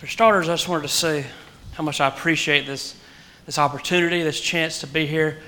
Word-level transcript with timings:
For 0.00 0.06
starters, 0.06 0.48
I 0.48 0.54
just 0.54 0.66
wanted 0.66 0.84
to 0.84 0.88
say 0.88 1.26
how 1.74 1.82
much 1.82 2.00
I 2.00 2.08
appreciate 2.08 2.64
this, 2.64 2.96
this 3.44 3.58
opportunity, 3.58 4.22
this 4.22 4.40
chance 4.40 4.80
to 4.80 4.86
be 4.86 5.04
here 5.04 5.40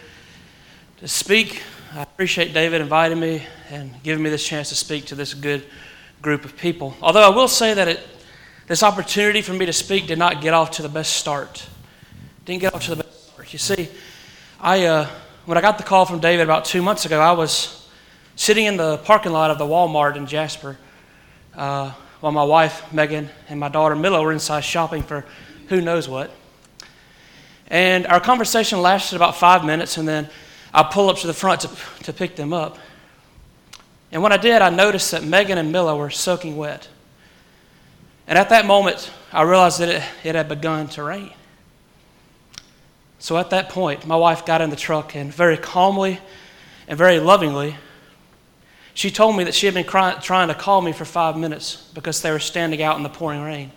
to 0.98 1.08
speak. 1.08 1.62
I 1.94 2.02
appreciate 2.02 2.52
David 2.52 2.82
inviting 2.82 3.18
me 3.18 3.44
and 3.70 3.94
giving 4.02 4.22
me 4.22 4.28
this 4.28 4.46
chance 4.46 4.68
to 4.68 4.74
speak 4.74 5.06
to 5.06 5.14
this 5.14 5.32
good 5.32 5.64
group 6.20 6.44
of 6.44 6.54
people. 6.58 6.94
Although 7.00 7.22
I 7.22 7.34
will 7.34 7.48
say 7.48 7.72
that 7.72 7.88
it, 7.88 8.00
this 8.66 8.82
opportunity 8.82 9.40
for 9.40 9.54
me 9.54 9.64
to 9.64 9.72
speak 9.72 10.06
did 10.06 10.18
not 10.18 10.42
get 10.42 10.52
off 10.52 10.72
to 10.72 10.82
the 10.82 10.88
best 10.90 11.14
start. 11.14 11.66
Didn't 12.44 12.60
get 12.60 12.74
off 12.74 12.84
to 12.84 12.94
the 12.94 13.04
best 13.04 13.32
start. 13.32 13.52
You 13.54 13.58
see, 13.58 13.88
I, 14.60 14.84
uh, 14.84 15.08
when 15.46 15.56
I 15.56 15.62
got 15.62 15.78
the 15.78 15.84
call 15.84 16.04
from 16.04 16.20
David 16.20 16.42
about 16.42 16.66
two 16.66 16.82
months 16.82 17.06
ago, 17.06 17.18
I 17.22 17.32
was 17.32 17.88
sitting 18.36 18.66
in 18.66 18.76
the 18.76 18.98
parking 18.98 19.32
lot 19.32 19.50
of 19.50 19.56
the 19.56 19.64
Walmart 19.64 20.14
in 20.16 20.26
Jasper 20.26 20.76
uh, 21.56 21.92
while 22.22 22.30
my 22.30 22.44
wife, 22.44 22.92
Megan, 22.92 23.28
and 23.48 23.58
my 23.58 23.68
daughter, 23.68 23.96
Milla, 23.96 24.22
were 24.22 24.30
inside 24.30 24.60
shopping 24.60 25.02
for 25.02 25.24
who 25.66 25.80
knows 25.80 26.08
what. 26.08 26.30
And 27.66 28.06
our 28.06 28.20
conversation 28.20 28.80
lasted 28.80 29.16
about 29.16 29.34
five 29.34 29.64
minutes, 29.64 29.98
and 29.98 30.06
then 30.06 30.30
I 30.72 30.84
pull 30.84 31.10
up 31.10 31.18
to 31.18 31.26
the 31.26 31.34
front 31.34 31.62
to, 31.62 31.70
to 32.04 32.12
pick 32.12 32.36
them 32.36 32.52
up. 32.52 32.78
And 34.12 34.22
when 34.22 34.30
I 34.30 34.36
did, 34.36 34.62
I 34.62 34.70
noticed 34.70 35.10
that 35.10 35.24
Megan 35.24 35.58
and 35.58 35.72
Milla 35.72 35.96
were 35.96 36.10
soaking 36.10 36.56
wet. 36.56 36.88
And 38.28 38.38
at 38.38 38.50
that 38.50 38.66
moment, 38.66 39.10
I 39.32 39.42
realized 39.42 39.80
that 39.80 39.88
it, 39.88 40.02
it 40.22 40.36
had 40.36 40.48
begun 40.48 40.86
to 40.90 41.02
rain. 41.02 41.32
So 43.18 43.36
at 43.36 43.50
that 43.50 43.68
point, 43.68 44.06
my 44.06 44.16
wife 44.16 44.46
got 44.46 44.60
in 44.60 44.70
the 44.70 44.76
truck 44.76 45.16
and 45.16 45.34
very 45.34 45.56
calmly 45.56 46.20
and 46.86 46.96
very 46.96 47.18
lovingly, 47.18 47.74
she 48.94 49.10
told 49.10 49.36
me 49.36 49.44
that 49.44 49.54
she 49.54 49.66
had 49.66 49.74
been 49.74 49.84
cry- 49.84 50.14
trying 50.14 50.48
to 50.48 50.54
call 50.54 50.82
me 50.82 50.92
for 50.92 51.04
five 51.04 51.36
minutes 51.36 51.88
because 51.94 52.20
they 52.20 52.30
were 52.30 52.38
standing 52.38 52.82
out 52.82 52.96
in 52.96 53.02
the 53.02 53.08
pouring 53.08 53.42
rain. 53.42 53.72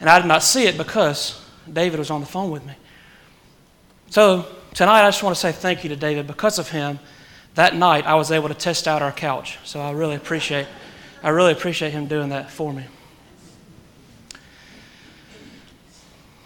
And 0.00 0.08
I 0.08 0.18
did 0.18 0.28
not 0.28 0.42
see 0.42 0.64
it 0.64 0.76
because 0.76 1.42
David 1.70 1.98
was 1.98 2.10
on 2.10 2.20
the 2.20 2.26
phone 2.26 2.50
with 2.50 2.64
me. 2.64 2.74
So 4.10 4.46
tonight, 4.74 5.04
I 5.04 5.08
just 5.08 5.22
want 5.22 5.34
to 5.34 5.40
say 5.40 5.52
thank 5.52 5.82
you 5.84 5.90
to 5.90 5.96
David. 5.96 6.26
Because 6.26 6.58
of 6.58 6.70
him, 6.70 6.98
that 7.54 7.74
night 7.74 8.06
I 8.06 8.14
was 8.14 8.30
able 8.30 8.48
to 8.48 8.54
test 8.54 8.86
out 8.88 9.02
our 9.02 9.12
couch. 9.12 9.58
So 9.64 9.80
I 9.80 9.90
really 9.90 10.14
appreciate, 10.14 10.66
I 11.22 11.30
really 11.30 11.52
appreciate 11.52 11.92
him 11.92 12.06
doing 12.06 12.30
that 12.30 12.50
for 12.50 12.72
me. 12.72 12.84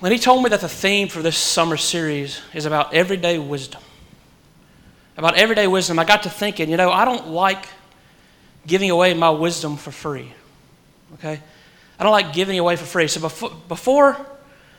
When 0.01 0.13
he 0.13 0.19
told 0.19 0.43
me 0.43 0.49
that 0.49 0.61
the 0.61 0.69
theme 0.69 1.09
for 1.09 1.21
this 1.21 1.37
summer 1.37 1.77
series 1.77 2.41
is 2.55 2.65
about 2.65 2.95
everyday 2.95 3.39
wisdom, 3.39 3.83
about 5.21 5.37
everyday 5.37 5.67
wisdom, 5.67 5.99
I 5.99 6.05
got 6.05 6.23
to 6.23 6.31
thinking, 6.31 6.71
you 6.71 6.79
know, 6.79 6.91
I 6.91 7.05
don't 7.05 7.29
like 7.29 7.67
giving 8.67 8.91
away 8.91 9.13
my 9.13 9.29
wisdom 9.29 9.77
for 9.77 9.91
free. 9.91 10.33
Okay? 11.15 11.39
I 11.99 12.03
don't 12.03 12.13
like 12.13 12.33
giving 12.33 12.59
away 12.59 12.77
for 12.77 12.87
free. 12.87 13.07
So 13.07 13.21
before, 13.21 13.51
before 13.69 14.17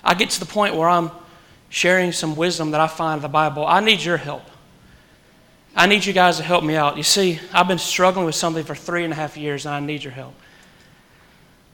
I 0.03 0.16
get 0.16 0.31
to 0.31 0.39
the 0.39 0.47
point 0.47 0.75
where 0.75 0.89
I'm 0.89 1.12
sharing 1.69 2.12
some 2.12 2.36
wisdom 2.36 2.72
that 2.72 2.81
I 2.81 2.88
find 2.88 3.19
in 3.19 3.22
the 3.22 3.30
Bible, 3.30 3.67
I 3.67 3.81
need 3.81 4.03
your 4.03 4.17
help. 4.17 4.42
I 5.75 5.86
need 5.86 6.03
you 6.03 6.12
guys 6.12 6.38
to 6.38 6.44
help 6.44 6.64
me 6.64 6.75
out. 6.75 6.97
You 6.97 7.03
see, 7.03 7.39
I've 7.53 7.67
been 7.67 7.78
struggling 7.78 8.25
with 8.25 8.34
something 8.34 8.64
for 8.64 8.73
three 8.73 9.03
and 9.03 9.14
a 9.14 9.16
half 9.16 9.38
years, 9.38 9.67
and 9.67 9.75
I 9.75 9.80
need 9.80 10.03
your 10.03 10.12
help. 10.12 10.34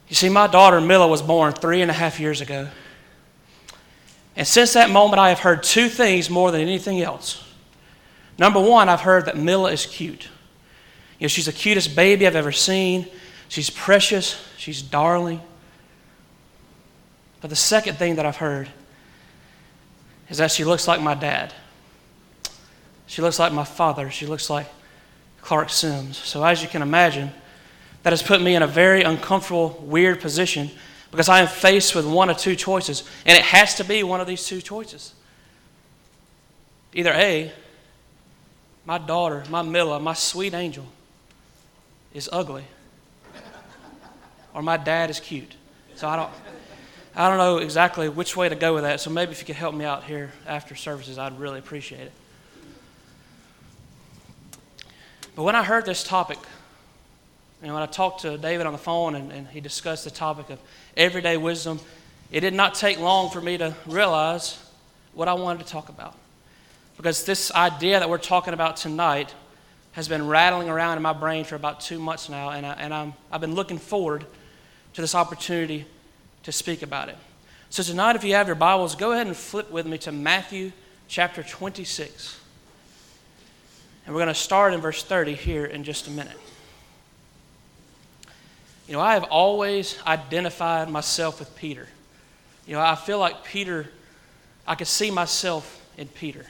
You 0.10 0.16
see, 0.16 0.28
my 0.28 0.48
daughter 0.48 0.82
Milla 0.82 1.08
was 1.08 1.22
born 1.22 1.54
three 1.54 1.82
and 1.82 1.90
a 1.90 1.94
half 1.94 2.20
years 2.20 2.42
ago. 2.42 2.68
And 4.36 4.45
since 4.45 4.73
that 4.73 4.90
moment, 4.90 5.20
I 5.20 5.30
have 5.30 5.40
heard 5.40 5.64
two 5.64 5.88
things 5.88 6.30
more 6.30 6.52
than 6.52 6.60
anything 6.60 7.02
else. 7.02 7.47
Number 8.38 8.60
one, 8.60 8.90
I've 8.90 9.02
heard 9.02 9.26
that 9.26 9.38
Milla 9.38 9.72
is 9.72 9.86
cute. 9.86 10.30
You 11.20 11.26
know, 11.26 11.28
she's 11.28 11.48
the 11.48 11.52
cutest 11.52 11.96
baby 11.96 12.28
I've 12.28 12.36
ever 12.36 12.52
seen. 12.52 13.08
She's 13.50 13.70
precious. 13.70 14.40
She's 14.58 14.82
darling. 14.82 15.42
But 17.42 17.50
the 17.50 17.56
second 17.56 17.98
thing 17.98 18.16
that 18.16 18.26
I've 18.26 18.38
heard 18.38 18.70
is 20.30 20.38
that 20.38 20.52
she 20.52 20.64
looks 20.64 20.88
like 20.88 21.02
my 21.02 21.16
dad. 21.16 21.54
She 23.08 23.22
looks 23.22 23.39
like 23.39 23.54
my 23.54 23.64
father. 23.64 24.11
She 24.11 24.26
looks 24.26 24.50
like 24.50 24.67
Clark 25.42 25.70
Sims. 25.70 26.17
So, 26.17 26.44
as 26.44 26.61
you 26.61 26.67
can 26.67 26.82
imagine, 26.82 27.32
that 28.04 28.11
has 28.11 28.22
put 28.22 28.42
me 28.42 28.56
in 28.56 28.61
a 28.61 28.67
very 28.67 29.02
uncomfortable, 29.04 29.82
weird 29.82 30.20
position 30.20 30.70
because 31.10 31.30
I 31.30 31.40
am 31.40 31.48
faced 31.48 31.95
with 31.95 32.06
one 32.06 32.30
of 32.30 32.38
two 32.38 32.56
choices, 32.56 33.04
and 33.26 33.38
it 33.38 33.44
has 33.44 33.76
to 33.76 33.84
be 33.84 34.04
one 34.04 34.20
of 34.20 34.28
these 34.28 34.45
two 34.45 34.61
choices. 34.61 35.14
Either 36.94 37.14
A, 37.14 37.52
my 38.87 38.98
daughter, 38.98 39.43
my 39.49 39.61
Milla, 39.61 39.99
my 39.99 40.14
sweet 40.14 40.53
angel, 40.53 40.86
is 42.14 42.30
ugly, 42.31 42.64
or 44.53 44.61
my 44.64 44.77
dad 44.77 45.09
is 45.09 45.20
cute. 45.20 45.55
So 45.95 46.08
I 46.08 46.15
don't, 46.15 46.31
I 47.14 47.27
don't 47.27 47.37
know 47.37 47.58
exactly 47.58 48.08
which 48.08 48.37
way 48.37 48.48
to 48.48 48.55
go 48.55 48.73
with 48.73 48.83
that. 48.83 49.02
So 49.02 49.09
maybe 49.09 49.33
if 49.33 49.42
you 49.42 49.45
could 49.45 49.58
help 49.58 49.75
me 49.75 49.83
out 49.83 50.05
here 50.05 50.31
after 50.48 50.73
services, 50.73 51.17
I'd 51.17 51.37
really 51.37 51.59
appreciate 51.59 51.99
it. 51.99 52.11
But 55.36 55.43
when 55.43 55.55
I 55.55 55.64
heard 55.64 55.86
this 55.86 56.02
topic, 56.02 56.39
and 57.61 57.73
when 57.73 57.83
I 57.83 57.87
talked 57.87 58.21
to 58.21 58.37
David 58.37 58.67
on 58.67 58.71
the 58.71 58.80
phone 58.80 59.15
and, 59.15 59.33
and 59.33 59.48
he 59.49 59.59
discussed 59.59 60.05
the 60.05 60.11
topic 60.11 60.49
of 60.49 60.59
everyday 60.95 61.36
wisdom, 61.36 61.81
it 62.31 62.39
did 62.39 62.54
not 62.54 62.73
take 62.73 62.99
long 62.99 63.31
for 63.31 63.42
me 63.42 63.58
to 63.58 63.75
realize 63.86 64.58
what 65.14 65.27
I 65.27 65.33
wanted 65.33 65.65
to 65.65 65.69
talk 65.69 65.89
about. 65.89 66.15
Because 66.98 67.24
this 67.26 67.52
idea 67.52 68.00
that 68.00 68.10
we're 68.10 68.18
talking 68.18 68.54
about 68.54 68.76
tonight 68.76 69.34
has 69.92 70.08
been 70.08 70.28
rattling 70.28 70.68
around 70.68 70.98
in 70.98 71.04
my 71.04 71.14
brain 71.14 71.46
for 71.46 71.56
about 71.56 71.80
two 71.80 72.00
months 72.00 72.28
now, 72.28 72.50
and, 72.50 72.66
I, 72.66 72.74
and 72.74 72.94
I'm, 72.94 73.14
I've 73.32 73.42
been 73.42 73.56
looking 73.56 73.78
forward 73.78 74.26
to 74.94 75.02
this 75.02 75.16
opportunity 75.16 75.86
to 76.44 76.52
speak 76.52 76.82
about 76.82 77.10
it. 77.10 77.18
So, 77.70 77.84
tonight, 77.84 78.16
if 78.16 78.24
you 78.24 78.34
have 78.34 78.48
your 78.48 78.56
Bibles, 78.56 78.96
go 78.96 79.12
ahead 79.12 79.28
and 79.28 79.36
flip 79.36 79.70
with 79.72 79.86
me 79.86 79.98
to 80.00 80.12
Matthew 80.12 80.72
chapter 81.08 81.44
26. 81.44 82.40
And 84.06 84.16
we're 84.16 84.22
going 84.22 84.34
to 84.34 84.40
start 84.40 84.74
in 84.74 84.82
verse 84.82 85.04
30 85.04 85.34
here 85.34 85.66
in 85.66 85.84
just 85.84 86.08
a 86.08 86.12
minute. 86.12 86.38
You 88.88 88.94
know, 88.94 89.02
I 89.02 89.16
have 89.16 89.26
always 89.26 89.98
identified 90.08 90.90
myself 90.90 91.40
with 91.40 91.54
Peter. 91.58 91.88
You 92.66 92.74
know, 92.74 92.82
I 92.82 92.96
feel 92.96 93.20
like 93.20 93.44
Peter, 93.44 93.90
I 94.66 94.76
could 94.76 94.88
see 94.88 95.12
myself 95.12 95.86
in 95.98 96.08
Peter. 96.08 96.46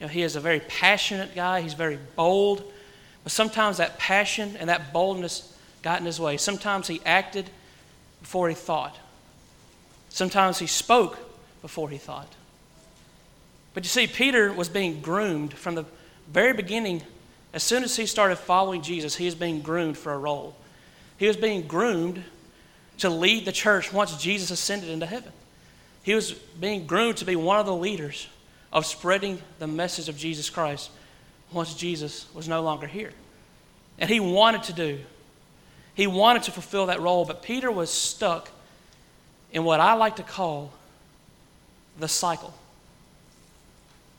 You 0.00 0.06
know, 0.06 0.12
he 0.12 0.22
is 0.22 0.36
a 0.36 0.40
very 0.40 0.60
passionate 0.60 1.34
guy, 1.34 1.60
he's 1.62 1.74
very 1.74 1.98
bold, 2.16 2.62
but 3.22 3.32
sometimes 3.32 3.78
that 3.78 3.98
passion 3.98 4.56
and 4.58 4.68
that 4.68 4.92
boldness 4.92 5.56
got 5.82 6.00
in 6.00 6.06
his 6.06 6.20
way. 6.20 6.36
Sometimes 6.36 6.86
he 6.86 7.00
acted 7.04 7.48
before 8.20 8.48
he 8.48 8.54
thought, 8.54 8.96
sometimes 10.08 10.58
he 10.58 10.66
spoke 10.66 11.18
before 11.62 11.90
he 11.90 11.98
thought. 11.98 12.32
But 13.72 13.84
you 13.84 13.88
see, 13.88 14.06
Peter 14.06 14.52
was 14.52 14.68
being 14.68 15.00
groomed 15.00 15.52
from 15.52 15.74
the 15.74 15.84
very 16.28 16.54
beginning. 16.54 17.02
As 17.52 17.62
soon 17.62 17.84
as 17.84 17.94
he 17.96 18.06
started 18.06 18.36
following 18.36 18.82
Jesus, 18.82 19.16
he 19.16 19.26
was 19.26 19.34
being 19.34 19.60
groomed 19.60 19.98
for 19.98 20.12
a 20.12 20.18
role. 20.18 20.56
He 21.18 21.26
was 21.26 21.36
being 21.36 21.66
groomed 21.66 22.24
to 22.98 23.10
lead 23.10 23.44
the 23.44 23.52
church 23.52 23.92
once 23.92 24.16
Jesus 24.16 24.50
ascended 24.50 24.88
into 24.88 25.06
heaven. 25.06 25.32
He 26.02 26.14
was 26.14 26.32
being 26.32 26.86
groomed 26.86 27.18
to 27.18 27.24
be 27.24 27.36
one 27.36 27.58
of 27.58 27.66
the 27.66 27.74
leaders 27.74 28.28
of 28.72 28.86
spreading 28.86 29.40
the 29.58 29.66
message 29.66 30.08
of 30.08 30.16
Jesus 30.16 30.50
Christ 30.50 30.90
once 31.52 31.74
Jesus 31.74 32.26
was 32.34 32.48
no 32.48 32.62
longer 32.62 32.86
here. 32.86 33.12
And 33.98 34.10
he 34.10 34.20
wanted 34.20 34.64
to 34.64 34.72
do, 34.72 35.00
he 35.94 36.06
wanted 36.06 36.42
to 36.44 36.52
fulfill 36.52 36.86
that 36.86 37.00
role, 37.00 37.24
but 37.24 37.42
Peter 37.42 37.70
was 37.70 37.90
stuck 37.90 38.50
in 39.52 39.64
what 39.64 39.80
I 39.80 39.94
like 39.94 40.16
to 40.16 40.22
call 40.22 40.72
the 41.98 42.08
cycle. 42.08 42.52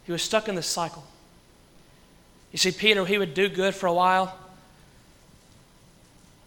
He 0.05 0.11
was 0.11 0.21
stuck 0.21 0.47
in 0.47 0.55
the 0.55 0.63
cycle. 0.63 1.03
You 2.51 2.57
see, 2.57 2.71
Peter, 2.71 3.05
he 3.05 3.17
would 3.17 3.33
do 3.33 3.49
good 3.49 3.75
for 3.75 3.87
a 3.87 3.93
while, 3.93 4.35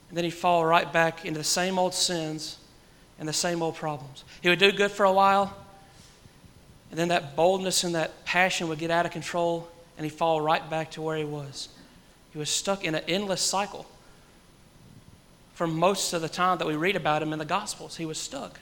and 0.08 0.16
then 0.16 0.24
he'd 0.24 0.30
fall 0.30 0.64
right 0.64 0.90
back 0.92 1.24
into 1.24 1.38
the 1.38 1.44
same 1.44 1.78
old 1.78 1.94
sins 1.94 2.56
and 3.18 3.28
the 3.28 3.32
same 3.32 3.62
old 3.62 3.76
problems. 3.76 4.24
He 4.40 4.48
would 4.48 4.58
do 4.58 4.72
good 4.72 4.90
for 4.90 5.04
a 5.04 5.12
while, 5.12 5.54
and 6.90 6.98
then 6.98 7.08
that 7.08 7.36
boldness 7.36 7.84
and 7.84 7.94
that 7.94 8.24
passion 8.24 8.68
would 8.68 8.78
get 8.78 8.90
out 8.90 9.06
of 9.06 9.12
control, 9.12 9.68
and 9.96 10.04
he'd 10.04 10.16
fall 10.16 10.40
right 10.40 10.68
back 10.68 10.90
to 10.92 11.02
where 11.02 11.16
he 11.16 11.24
was. 11.24 11.68
He 12.32 12.38
was 12.38 12.50
stuck 12.50 12.84
in 12.84 12.94
an 12.94 13.02
endless 13.06 13.40
cycle. 13.40 13.86
For 15.54 15.66
most 15.66 16.12
of 16.12 16.22
the 16.22 16.28
time 16.28 16.58
that 16.58 16.66
we 16.66 16.74
read 16.74 16.96
about 16.96 17.22
him 17.22 17.32
in 17.32 17.38
the 17.38 17.44
Gospels, 17.44 17.96
he 17.96 18.06
was 18.06 18.18
stuck. 18.18 18.58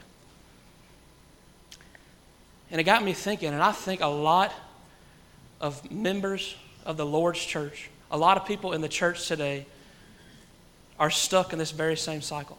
And 2.70 2.80
it 2.80 2.84
got 2.84 3.04
me 3.04 3.12
thinking, 3.12 3.52
and 3.54 3.62
I 3.62 3.72
think 3.72 4.00
a 4.00 4.06
lot 4.06 4.52
of 5.60 5.90
members 5.90 6.56
of 6.84 6.96
the 6.96 7.06
Lord's 7.06 7.44
church, 7.44 7.88
a 8.10 8.18
lot 8.18 8.36
of 8.36 8.46
people 8.46 8.72
in 8.72 8.80
the 8.80 8.88
church 8.88 9.26
today, 9.26 9.64
are 10.98 11.10
stuck 11.10 11.52
in 11.52 11.58
this 11.58 11.70
very 11.70 11.96
same 11.96 12.20
cycle. 12.20 12.58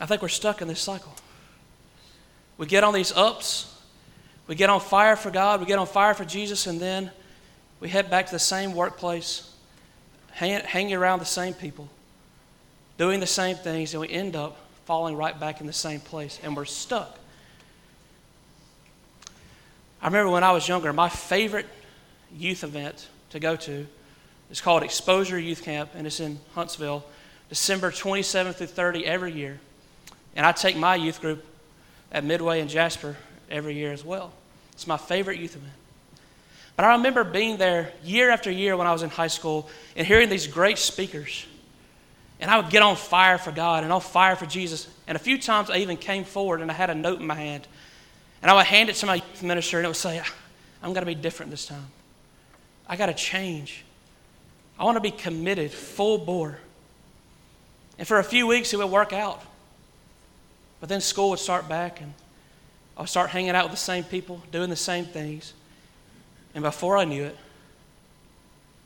I 0.00 0.06
think 0.06 0.20
we're 0.22 0.28
stuck 0.28 0.60
in 0.60 0.68
this 0.68 0.80
cycle. 0.80 1.14
We 2.62 2.68
get 2.68 2.84
on 2.84 2.94
these 2.94 3.10
ups, 3.10 3.76
we 4.46 4.54
get 4.54 4.70
on 4.70 4.78
fire 4.78 5.16
for 5.16 5.32
God, 5.32 5.58
we 5.58 5.66
get 5.66 5.80
on 5.80 5.86
fire 5.88 6.14
for 6.14 6.24
Jesus, 6.24 6.68
and 6.68 6.78
then 6.78 7.10
we 7.80 7.88
head 7.88 8.08
back 8.08 8.26
to 8.26 8.32
the 8.32 8.38
same 8.38 8.72
workplace, 8.72 9.52
hang, 10.30 10.60
hanging 10.60 10.94
around 10.94 11.18
the 11.18 11.24
same 11.24 11.54
people, 11.54 11.88
doing 12.98 13.18
the 13.18 13.26
same 13.26 13.56
things, 13.56 13.94
and 13.94 14.00
we 14.00 14.08
end 14.08 14.36
up 14.36 14.58
falling 14.84 15.16
right 15.16 15.40
back 15.40 15.60
in 15.60 15.66
the 15.66 15.72
same 15.72 15.98
place, 15.98 16.38
and 16.44 16.54
we're 16.54 16.64
stuck. 16.64 17.18
I 20.00 20.06
remember 20.06 20.30
when 20.30 20.44
I 20.44 20.52
was 20.52 20.68
younger, 20.68 20.92
my 20.92 21.08
favorite 21.08 21.66
youth 22.32 22.62
event 22.62 23.08
to 23.30 23.40
go 23.40 23.56
to 23.56 23.88
is 24.52 24.60
called 24.60 24.84
Exposure 24.84 25.36
Youth 25.36 25.64
Camp, 25.64 25.90
and 25.96 26.06
it's 26.06 26.20
in 26.20 26.38
Huntsville, 26.54 27.04
December 27.48 27.90
27th 27.90 28.54
through 28.54 28.68
30 28.68 29.04
every 29.04 29.32
year. 29.32 29.58
And 30.36 30.46
I 30.46 30.52
take 30.52 30.76
my 30.76 30.94
youth 30.94 31.20
group 31.20 31.44
at 32.12 32.22
Midway 32.22 32.60
and 32.60 32.70
Jasper 32.70 33.16
every 33.50 33.74
year 33.74 33.92
as 33.92 34.04
well. 34.04 34.32
It's 34.72 34.86
my 34.86 34.96
favorite 34.96 35.40
youth 35.40 35.56
event. 35.56 35.72
But 36.76 36.84
I 36.84 36.92
remember 36.92 37.24
being 37.24 37.56
there 37.56 37.92
year 38.04 38.30
after 38.30 38.50
year 38.50 38.76
when 38.76 38.86
I 38.86 38.92
was 38.92 39.02
in 39.02 39.10
high 39.10 39.26
school 39.26 39.68
and 39.96 40.06
hearing 40.06 40.28
these 40.28 40.46
great 40.46 40.78
speakers. 40.78 41.46
And 42.40 42.50
I 42.50 42.58
would 42.58 42.70
get 42.70 42.82
on 42.82 42.96
fire 42.96 43.38
for 43.38 43.52
God 43.52 43.84
and 43.84 43.92
on 43.92 44.00
fire 44.00 44.36
for 44.36 44.46
Jesus. 44.46 44.88
And 45.06 45.16
a 45.16 45.18
few 45.18 45.38
times 45.38 45.70
I 45.70 45.78
even 45.78 45.96
came 45.96 46.24
forward 46.24 46.60
and 46.60 46.70
I 46.70 46.74
had 46.74 46.90
a 46.90 46.94
note 46.94 47.20
in 47.20 47.26
my 47.26 47.34
hand. 47.34 47.66
And 48.40 48.50
I 48.50 48.54
would 48.54 48.66
hand 48.66 48.88
it 48.88 48.96
to 48.96 49.06
my 49.06 49.16
youth 49.16 49.42
minister 49.42 49.78
and 49.78 49.84
it 49.84 49.88
would 49.88 49.96
say, 49.96 50.20
I'm 50.82 50.92
going 50.92 51.02
to 51.02 51.06
be 51.06 51.14
different 51.14 51.50
this 51.50 51.66
time. 51.66 51.86
I 52.88 52.96
got 52.96 53.06
to 53.06 53.14
change. 53.14 53.84
I 54.78 54.84
want 54.84 54.96
to 54.96 55.00
be 55.00 55.12
committed, 55.12 55.70
full 55.70 56.18
bore. 56.18 56.58
And 57.98 58.08
for 58.08 58.18
a 58.18 58.24
few 58.24 58.46
weeks 58.46 58.72
it 58.72 58.78
would 58.78 58.90
work 58.90 59.12
out. 59.12 59.42
But 60.82 60.88
then 60.88 61.00
school 61.00 61.30
would 61.30 61.38
start 61.38 61.68
back 61.68 62.00
and 62.00 62.12
I 62.96 63.02
would 63.02 63.08
start 63.08 63.30
hanging 63.30 63.50
out 63.50 63.66
with 63.66 63.70
the 63.70 63.78
same 63.78 64.02
people, 64.02 64.42
doing 64.50 64.68
the 64.68 64.74
same 64.74 65.04
things. 65.04 65.54
And 66.56 66.64
before 66.64 66.96
I 66.96 67.04
knew 67.04 67.22
it, 67.22 67.36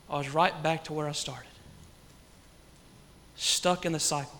I 0.07 0.19
was 0.19 0.29
right 0.29 0.61
back 0.61 0.83
to 0.83 0.93
where 0.93 1.09
I 1.09 1.11
started. 1.13 1.49
Stuck 3.35 3.83
in 3.83 3.93
the 3.93 3.99
cycle. 3.99 4.39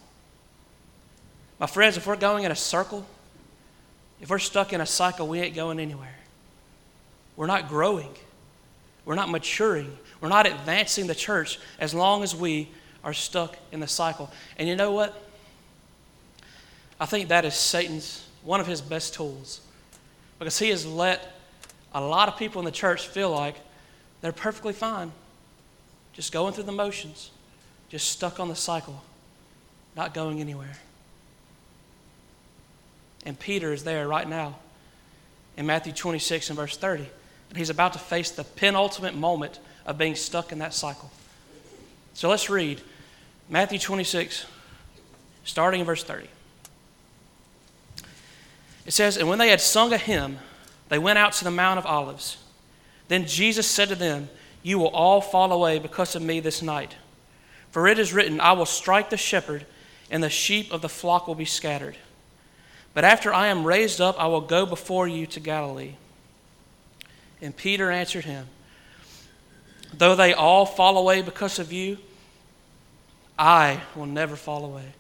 My 1.60 1.66
friends, 1.66 1.98
if 1.98 2.06
we're 2.06 2.16
going 2.16 2.44
in 2.44 2.52
a 2.52 2.56
circle, 2.56 3.04
if 4.22 4.30
we're 4.30 4.38
stuck 4.38 4.72
in 4.72 4.80
a 4.80 4.86
cycle, 4.86 5.28
we 5.28 5.40
ain't 5.40 5.56
going 5.56 5.80
anywhere. 5.80 6.16
We're 7.38 7.48
not 7.48 7.70
growing. 7.70 8.14
We're 9.04 9.16
not 9.16 9.32
maturing. 9.32 9.98
We're 10.22 10.30
not 10.30 10.46
advancing 10.46 11.08
the 11.08 11.16
church 11.16 11.60
as 11.80 11.96
long 11.96 12.22
as 12.22 12.36
we 12.36 12.70
are 13.04 13.14
stuck 13.14 13.58
in 13.72 13.80
the 13.80 13.88
cycle. 13.88 14.32
And 14.58 14.70
you 14.70 14.76
know 14.76 14.92
what? 14.92 15.27
I 17.00 17.06
think 17.06 17.30
that 17.30 17.46
is 17.46 17.54
Satan's 17.54 18.28
one 18.44 18.60
of 18.60 18.68
his 18.68 18.82
best 18.82 19.14
tools 19.14 19.62
because 20.40 20.58
he 20.58 20.70
has 20.70 20.86
let 20.86 21.34
a 21.94 22.02
lot 22.02 22.28
of 22.28 22.38
people 22.38 22.60
in 22.60 22.66
the 22.66 22.72
church 22.72 23.08
feel 23.08 23.30
like 23.30 23.56
they're 24.22 24.32
perfectly 24.32 24.74
fine, 24.74 25.12
just 26.14 26.32
going 26.32 26.54
through 26.54 26.64
the 26.64 26.72
motions, 26.72 27.32
just 27.90 28.10
stuck 28.10 28.40
on 28.40 28.48
the 28.48 28.56
cycle, 28.56 29.04
not 29.96 30.14
going 30.14 30.40
anywhere. 30.40 30.78
And 33.26 33.38
Peter 33.38 33.74
is 33.74 33.84
there 33.84 34.08
right 34.08 34.28
now 34.28 34.56
in 35.58 35.66
Matthew 35.66 35.94
26 35.94 36.50
and 36.50 36.58
verse 36.58 36.78
30. 36.78 37.06
And 37.50 37.58
he's 37.58 37.70
about 37.70 37.94
to 37.94 38.00
face 38.00 38.32
the 38.32 38.44
penultimate 38.44 39.16
moment 39.16 39.60
of 39.86 39.98
being 39.98 40.16
stuck 40.16 40.52
in 40.52 40.60
that 40.60 40.74
cycle. 40.74 41.12
So 42.14 42.30
let's 42.30 42.50
read 42.50 42.82
Matthew 43.50 43.80
26, 43.80 44.46
starting 45.44 45.82
in 45.82 45.86
verse 45.86 46.04
30. 46.04 46.28
It 48.88 48.94
says, 48.94 49.18
And 49.18 49.28
when 49.28 49.38
they 49.38 49.50
had 49.50 49.62
sung 49.62 49.94
a 49.94 49.98
hymn, 49.98 50.40
they 50.90 50.98
went 50.98 51.20
out 51.20 51.34
to 51.34 51.44
the 51.44 51.52
Mount 51.52 51.78
of 51.78 51.86
Olives. 51.86 52.38
Then 53.10 53.28
Jesus 53.28 53.68
said 53.68 53.90
to 53.90 53.96
them, 53.96 54.30
You 54.64 54.80
will 54.80 54.88
all 54.88 55.20
fall 55.20 55.52
away 55.52 55.78
because 55.78 56.16
of 56.16 56.22
me 56.22 56.40
this 56.40 56.62
night. 56.62 56.96
For 57.70 57.88
it 57.88 58.00
is 58.00 58.14
written, 58.14 58.40
I 58.40 58.54
will 58.54 58.66
strike 58.66 59.10
the 59.10 59.18
shepherd, 59.18 59.66
and 60.10 60.24
the 60.24 60.30
sheep 60.30 60.72
of 60.72 60.82
the 60.82 60.90
flock 60.90 61.28
will 61.28 61.36
be 61.36 61.46
scattered. 61.46 61.98
But 62.94 63.04
after 63.04 63.34
I 63.34 63.48
am 63.48 63.66
raised 63.66 64.00
up, 64.00 64.16
I 64.18 64.28
will 64.28 64.42
go 64.42 64.66
before 64.66 65.08
you 65.08 65.28
to 65.28 65.40
Galilee. 65.42 65.96
And 67.42 67.56
Peter 67.56 67.92
answered 67.92 68.24
him, 68.24 68.48
Though 69.94 70.16
they 70.16 70.34
all 70.34 70.66
fall 70.66 70.98
away 70.98 71.22
because 71.22 71.60
of 71.60 71.74
you, 71.74 71.98
I 73.38 73.82
will 73.98 74.06
never 74.06 74.38
fall 74.38 74.64
away. 74.64 74.94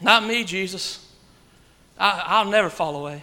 Not 0.00 0.26
me, 0.26 0.42
Jesus. 0.42 1.03
I, 1.98 2.42
will 2.42 2.50
never 2.50 2.68
fall 2.68 2.96
away. 2.96 3.22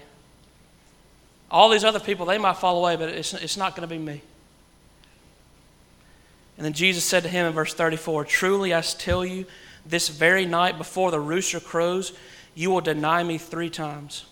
All 1.50 1.70
these 1.70 1.84
other 1.84 2.00
people, 2.00 2.26
they 2.26 2.38
might 2.38 2.58
fall 2.58 2.78
away, 2.78 2.96
but 2.96 3.10
it's, 3.10 3.34
it's 3.34 3.58
not 3.58 3.76
going 3.76 3.88
to 3.88 3.94
be 3.94 4.00
me. 4.00 4.22
And 6.58 6.66
then 6.66 6.74
Jesus 6.74 7.04
said 7.04 7.24
to 7.24 7.30
him 7.30 7.48
in 7.48 7.54
verse 7.54 7.74
34 7.74 8.26
Truly 8.26 8.74
I 8.74 8.82
tell 8.82 9.26
you, 9.26 9.46
this 9.86 10.10
very 10.10 10.46
night 10.46 10.78
before 10.78 11.12
the 11.12 11.20
rooster 11.20 11.60
crows, 11.60 12.14
you 12.54 12.70
will 12.70 12.82
deny 12.82 13.24
me 13.24 13.38
three 13.38 13.70
times. 13.70 14.26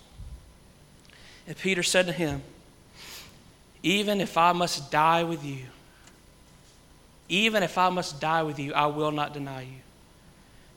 And 1.48 1.58
Peter 1.58 1.84
said 1.84 2.06
to 2.06 2.12
him, 2.12 2.44
Even 3.82 4.22
if 4.22 4.38
I 4.38 4.52
must 4.54 4.92
die 4.92 5.24
with 5.24 5.44
you, 5.44 5.66
even 7.28 7.64
if 7.64 7.78
I 7.78 7.90
must 7.90 8.20
die 8.20 8.44
with 8.44 8.60
you, 8.60 8.74
I 8.74 8.88
will 8.88 9.12
not 9.12 9.34
deny 9.34 9.62
you. 9.62 9.82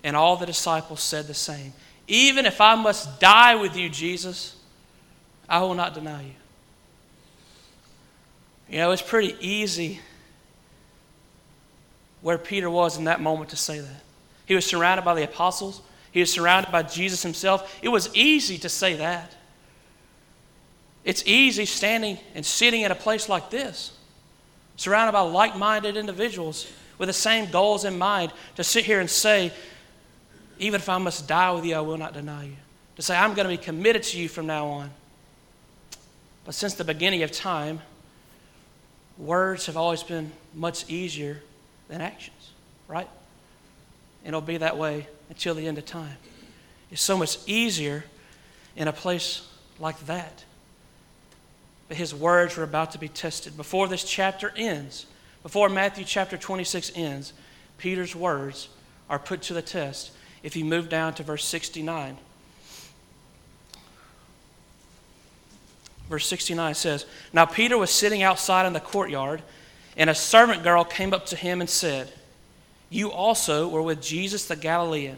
And 0.05 0.17
all 0.17 0.37
the 0.37 0.47
disciples 0.47 1.00
said 1.00 1.26
the 1.26 1.35
same. 1.35 1.73
Even 2.12 2.44
if 2.44 2.61
I 2.61 2.75
must 2.75 3.20
die 3.20 3.55
with 3.55 3.75
you, 3.75 3.88
Jesus, 3.88 4.55
I 5.49 5.62
will 5.62 5.73
not 5.73 5.94
deny 5.94 6.20
you. 6.25 6.35
You 8.69 8.76
know, 8.76 8.91
it's 8.91 9.00
pretty 9.00 9.35
easy 9.41 9.99
where 12.20 12.37
Peter 12.37 12.69
was 12.69 12.99
in 12.99 13.05
that 13.05 13.23
moment 13.23 13.49
to 13.50 13.56
say 13.56 13.81
that. 13.81 14.03
He 14.44 14.55
was 14.55 14.67
surrounded 14.67 15.06
by 15.06 15.14
the 15.14 15.25
apostles, 15.25 15.81
he 16.11 16.20
was 16.20 16.31
surrounded 16.31 16.70
by 16.70 16.82
Jesus 16.82 17.23
himself. 17.23 17.79
It 17.81 17.88
was 17.88 18.14
easy 18.14 18.59
to 18.59 18.69
say 18.69 18.93
that. 18.97 19.35
It's 21.05 21.23
easy 21.25 21.64
standing 21.64 22.19
and 22.35 22.44
sitting 22.44 22.82
in 22.82 22.93
a 22.93 22.94
place 22.94 23.31
like 23.31 23.49
this, 23.49 23.91
surrounded 24.76 25.12
by 25.12 25.20
like 25.20 25.56
minded 25.56 25.97
individuals 25.97 26.70
with 26.99 27.09
the 27.09 27.14
same 27.14 27.50
goals 27.50 27.87
in 27.87 27.97
mind, 27.97 28.35
to 28.56 28.64
sit 28.64 28.85
here 28.85 29.00
and 29.00 29.09
say, 29.09 29.50
even 30.62 30.81
if 30.81 30.88
I 30.88 30.99
must 30.99 31.26
die 31.26 31.50
with 31.53 31.64
you, 31.64 31.75
I 31.75 31.81
will 31.81 31.99
not 31.99 32.14
deny 32.14 32.44
you. 32.44 32.56
To 32.97 33.03
say, 33.03 33.17
I'm 33.17 33.35
going 33.35 33.49
to 33.49 33.56
be 33.56 33.62
committed 33.62 34.03
to 34.05 34.20
you 34.20 34.29
from 34.29 34.47
now 34.47 34.67
on. 34.67 34.91
But 36.44 36.55
since 36.55 36.75
the 36.75 36.85
beginning 36.85 37.23
of 37.23 37.32
time, 37.32 37.81
words 39.17 39.67
have 39.67 39.76
always 39.76 40.02
been 40.02 40.33
much 40.54 40.88
easier 40.90 41.40
than 41.88 42.00
actions, 42.00 42.50
right? 42.88 43.09
And 44.25 44.28
it'll 44.28 44.40
be 44.40 44.59
that 44.59 44.76
way 44.76 45.07
until 45.31 45.54
the 45.54 45.66
end 45.66 45.78
of 45.78 45.87
time. 45.87 46.16
It's 46.90 47.02
so 47.02 47.16
much 47.16 47.38
easier 47.47 48.04
in 48.76 48.88
a 48.88 48.92
place 48.92 49.47
like 49.78 49.99
that. 50.07 50.45
But 51.88 51.97
his 51.97 52.14
words 52.14 52.57
were 52.57 52.64
about 52.64 52.92
to 52.92 52.99
be 52.99 53.09
tested. 53.09 53.57
Before 53.57 53.88
this 53.88 54.04
chapter 54.04 54.52
ends, 54.57 55.07
before 55.42 55.69
Matthew 55.69 56.04
chapter 56.04 56.37
26 56.37 56.92
ends, 56.95 57.33
Peter's 57.78 58.14
words 58.14 58.69
are 59.11 59.19
put 59.19 59.42
to 59.42 59.54
the 59.54 59.62
test. 59.62 60.12
If 60.42 60.56
you 60.56 60.64
move 60.64 60.88
down 60.88 61.14
to 61.14 61.22
verse 61.22 61.44
69, 61.44 62.18
Verse 66.12 66.26
69 66.26 66.75
says 66.75 67.06
Now 67.32 67.46
Peter 67.46 67.78
was 67.78 67.90
sitting 67.90 68.22
outside 68.22 68.66
in 68.66 68.75
the 68.75 68.80
courtyard, 68.80 69.42
and 69.96 70.11
a 70.11 70.14
servant 70.14 70.62
girl 70.62 70.84
came 70.84 71.14
up 71.14 71.25
to 71.26 71.37
him 71.37 71.62
and 71.62 71.70
said, 71.70 72.12
You 72.90 73.11
also 73.11 73.66
were 73.66 73.80
with 73.80 74.02
Jesus 74.02 74.44
the 74.44 74.54
Galilean. 74.54 75.16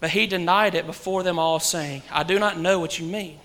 But 0.00 0.10
he 0.10 0.26
denied 0.26 0.74
it 0.74 0.86
before 0.86 1.22
them 1.22 1.38
all, 1.38 1.60
saying, 1.60 2.02
I 2.10 2.24
do 2.24 2.40
not 2.40 2.58
know 2.58 2.80
what 2.80 2.98
you 2.98 3.06
mean. 3.06 3.38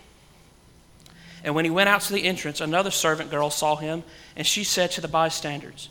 And 1.43 1.53
when 1.53 1.63
he 1.63 1.69
went 1.69 1.89
out 1.89 2.01
to 2.01 2.13
the 2.13 2.25
entrance, 2.25 2.59
another 2.59 2.89
servant 2.89 3.29
girl 3.29 3.51
saw 3.51 3.75
him, 3.75 4.01
and 4.35 4.47
she 4.47 4.63
said 4.63 4.89
to 4.93 5.01
the 5.01 5.07
bystanders, 5.07 5.89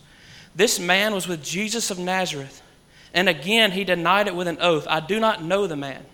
This 0.53 0.81
man 0.81 1.15
was 1.15 1.29
with 1.29 1.45
Jesus 1.45 1.93
of 1.93 1.99
Nazareth. 2.01 2.61
And 3.15 3.29
again 3.29 3.73
he 3.73 3.85
denied 3.85 4.27
it 4.27 4.35
with 4.35 4.49
an 4.49 4.59
oath, 4.61 4.87
I 4.89 5.01
do 5.01 5.19
not 5.21 5.43
know 5.43 5.67
the 5.67 5.77
man. 5.77 6.05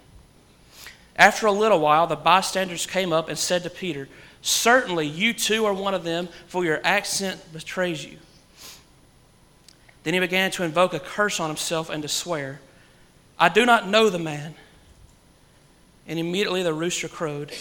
After 1.17 1.47
a 1.47 1.53
little 1.53 1.79
while, 1.79 2.07
the 2.07 2.17
bystanders 2.17 2.87
came 2.87 3.13
up 3.13 3.29
and 3.29 3.39
said 3.39 3.63
to 3.63 3.71
Peter, 3.71 4.09
Certainly 4.43 5.07
you 5.07 5.33
too 5.33 5.65
are 5.65 5.73
one 5.73 5.95
of 5.95 6.05
them, 6.05 6.29
for 6.49 6.65
your 6.65 6.81
accent 6.85 7.53
betrays 7.53 8.05
you. 8.05 8.19
Then 10.03 10.13
he 10.13 10.21
began 10.21 10.51
to 10.53 10.65
invoke 10.65 10.93
a 10.93 11.01
curse 11.01 11.41
on 11.41 11.49
himself 11.49 11.89
and 11.89 12.03
to 12.03 12.09
swear, 12.09 12.61
I 13.39 13.49
do 13.49 13.65
not 13.65 13.89
know 13.89 14.11
the 14.11 14.19
man. 14.19 14.55
And 16.07 16.19
immediately 16.19 16.63
the 16.63 16.75
rooster 16.75 17.09
crowed. 17.09 17.53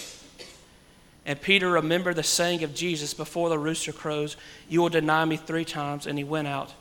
And 1.26 1.40
Peter 1.40 1.70
remembered 1.70 2.18
the 2.18 2.24
saying 2.24 2.64
of 2.64 2.76
Jesus 2.76 3.14
before 3.14 3.48
the 3.48 3.58
rooster 3.58 3.94
crows, 3.94 4.36
You 4.68 4.82
will 4.82 4.90
deny 4.90 5.24
me 5.24 5.38
three 5.38 5.64
times. 5.64 6.06
And 6.06 6.18
he 6.18 6.26
went 6.26 6.50
out 6.50 6.74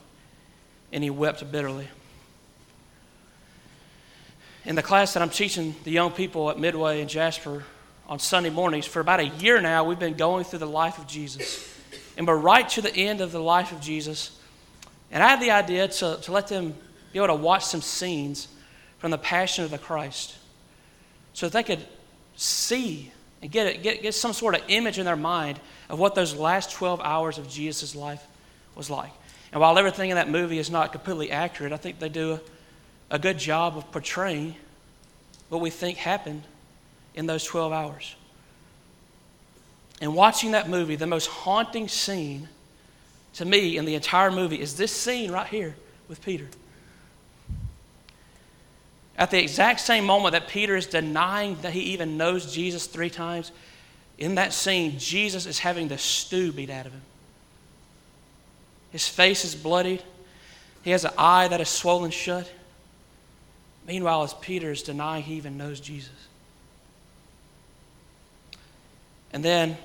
and 0.91 1.01
he 1.03 1.09
wept 1.09 1.49
bitterly 1.49 1.87
in 4.65 4.75
the 4.75 4.83
class 4.83 5.13
that 5.13 5.21
I'm 5.21 5.29
teaching 5.29 5.75
the 5.83 5.91
young 5.91 6.11
people 6.11 6.49
at 6.49 6.57
Midway 6.57 7.01
and 7.01 7.09
Jasper 7.09 7.63
on 8.07 8.19
Sunday 8.19 8.49
mornings, 8.49 8.85
for 8.85 8.99
about 8.99 9.19
a 9.19 9.27
year 9.27 9.61
now, 9.61 9.83
we've 9.83 9.99
been 9.99 10.15
going 10.15 10.43
through 10.45 10.59
the 10.59 10.65
life 10.65 10.97
of 10.97 11.07
Jesus. 11.07 11.69
And 12.17 12.27
we're 12.27 12.37
right 12.37 12.67
to 12.69 12.81
the 12.81 12.93
end 12.93 13.21
of 13.21 13.31
the 13.31 13.41
life 13.41 13.71
of 13.71 13.81
Jesus. 13.81 14.37
And 15.11 15.23
I 15.23 15.29
had 15.29 15.41
the 15.41 15.51
idea 15.51 15.87
to, 15.87 16.17
to 16.21 16.31
let 16.31 16.47
them 16.47 16.75
be 17.11 17.19
able 17.19 17.27
to 17.27 17.35
watch 17.35 17.65
some 17.65 17.81
scenes 17.81 18.47
from 18.99 19.11
the 19.11 19.17
passion 19.17 19.63
of 19.63 19.71
the 19.71 19.77
Christ 19.77 20.37
so 21.33 21.47
that 21.47 21.53
they 21.53 21.63
could 21.63 21.85
see 22.35 23.11
and 23.41 23.51
get, 23.51 23.83
get, 23.83 24.01
get 24.01 24.15
some 24.15 24.33
sort 24.33 24.55
of 24.55 24.61
image 24.69 24.97
in 24.97 25.05
their 25.05 25.15
mind 25.15 25.59
of 25.89 25.99
what 25.99 26.15
those 26.15 26.33
last 26.35 26.71
12 26.71 27.01
hours 27.01 27.37
of 27.37 27.49
Jesus' 27.49 27.95
life 27.95 28.25
was 28.75 28.89
like. 28.89 29.11
And 29.51 29.61
while 29.61 29.77
everything 29.77 30.09
in 30.09 30.15
that 30.15 30.29
movie 30.29 30.57
is 30.57 30.71
not 30.71 30.91
completely 30.91 31.31
accurate, 31.31 31.73
I 31.73 31.77
think 31.77 31.99
they 31.99 32.09
do 32.09 32.39
a, 33.13 33.19
good 33.19 33.37
job 33.37 33.77
of 33.77 33.89
portraying 33.91 34.55
what 35.49 35.61
we 35.61 35.69
think 35.69 35.97
happened 35.97 36.43
in 37.15 37.25
those 37.27 37.43
12 37.43 37.71
hours. 37.71 38.15
And 40.01 40.15
watching 40.15 40.51
that 40.51 40.67
movie, 40.67 40.95
the 40.95 41.07
most 41.07 41.27
haunting 41.27 41.87
scene 41.87 42.49
to 43.35 43.45
me 43.45 43.77
in 43.77 43.85
the 43.85 43.95
entire 43.95 44.31
movie 44.31 44.59
is 44.59 44.75
this 44.75 44.91
scene 44.91 45.31
right 45.31 45.47
here 45.47 45.75
with 46.07 46.21
Peter. 46.23 46.47
At 49.17 49.31
the 49.31 49.39
exact 49.39 49.79
same 49.79 50.05
moment 50.05 50.33
that 50.33 50.47
Peter 50.47 50.75
is 50.75 50.87
denying 50.87 51.57
that 51.61 51.73
he 51.73 51.81
even 51.81 52.17
knows 52.17 52.53
Jesus 52.53 52.87
three 52.87 53.09
times, 53.09 53.51
in 54.17 54.35
that 54.35 54.53
scene, 54.53 54.97
Jesus 54.97 55.45
is 55.45 55.59
having 55.59 55.87
the 55.87 55.97
stew 55.97 56.51
beat 56.51 56.69
out 56.69 56.85
of 56.85 56.91
him. 56.91 57.01
His 58.91 59.07
face 59.07 59.43
is 59.43 59.55
bloodied. 59.55 60.03
He 60.83 60.91
has 60.91 61.03
an 61.03 61.11
eye 61.17 61.47
that 61.47 61.61
is 61.61 61.69
swollen 61.69 62.11
shut. 62.11 62.49
Meanwhile, 63.87 64.23
as 64.23 64.33
Peter 64.35 64.71
is 64.71 64.83
denying 64.83 65.23
he 65.23 65.35
even 65.35 65.57
knows 65.57 65.79
Jesus. 65.79 66.11
And 69.33 69.43
then, 69.43 69.77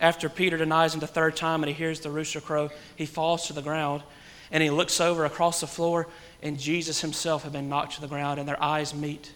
after 0.00 0.28
Peter 0.28 0.56
denies 0.56 0.94
him 0.94 1.00
the 1.00 1.06
third 1.06 1.36
time 1.36 1.62
and 1.62 1.68
he 1.68 1.74
hears 1.74 2.00
the 2.00 2.10
rooster 2.10 2.40
crow, 2.40 2.70
he 2.96 3.06
falls 3.06 3.46
to 3.46 3.52
the 3.52 3.62
ground 3.62 4.02
and 4.50 4.62
he 4.62 4.70
looks 4.70 5.00
over 5.00 5.24
across 5.24 5.60
the 5.60 5.66
floor, 5.66 6.06
and 6.42 6.58
Jesus 6.58 7.00
himself 7.00 7.42
had 7.42 7.52
been 7.52 7.68
knocked 7.68 7.94
to 7.94 8.00
the 8.00 8.06
ground, 8.06 8.38
and 8.38 8.48
their 8.48 8.62
eyes 8.62 8.94
meet. 8.94 9.32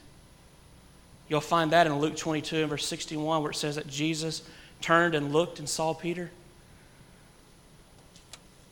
You'll 1.29 1.41
find 1.41 1.73
that 1.73 1.87
in 1.87 1.99
Luke 1.99 2.17
22 2.17 2.57
and 2.57 2.71
verse 2.71 2.87
61, 2.87 3.43
where 3.43 3.51
it 3.51 3.57
says 3.57 3.77
that 3.77 3.89
Jesus 3.89 4.43
turned 4.81 5.15
and 5.15 5.33
looked 5.33 5.59
and 5.59 5.69
saw 5.69 5.95
Peter. 5.95 6.31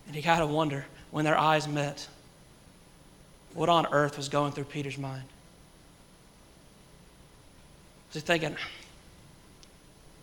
And 0.07 0.17
you 0.17 0.23
got 0.23 0.39
to 0.39 0.47
wonder 0.47 0.87
when 1.11 1.25
their 1.25 1.37
eyes 1.37 1.67
met, 1.67 2.07
what 3.55 3.69
on 3.69 3.87
earth 3.87 4.17
was 4.17 4.29
going 4.29 4.53
through 4.53 4.65
Peter's 4.65 4.99
mind? 4.99 5.25
Was 8.09 8.15
he 8.15 8.21
thinking, 8.21 8.57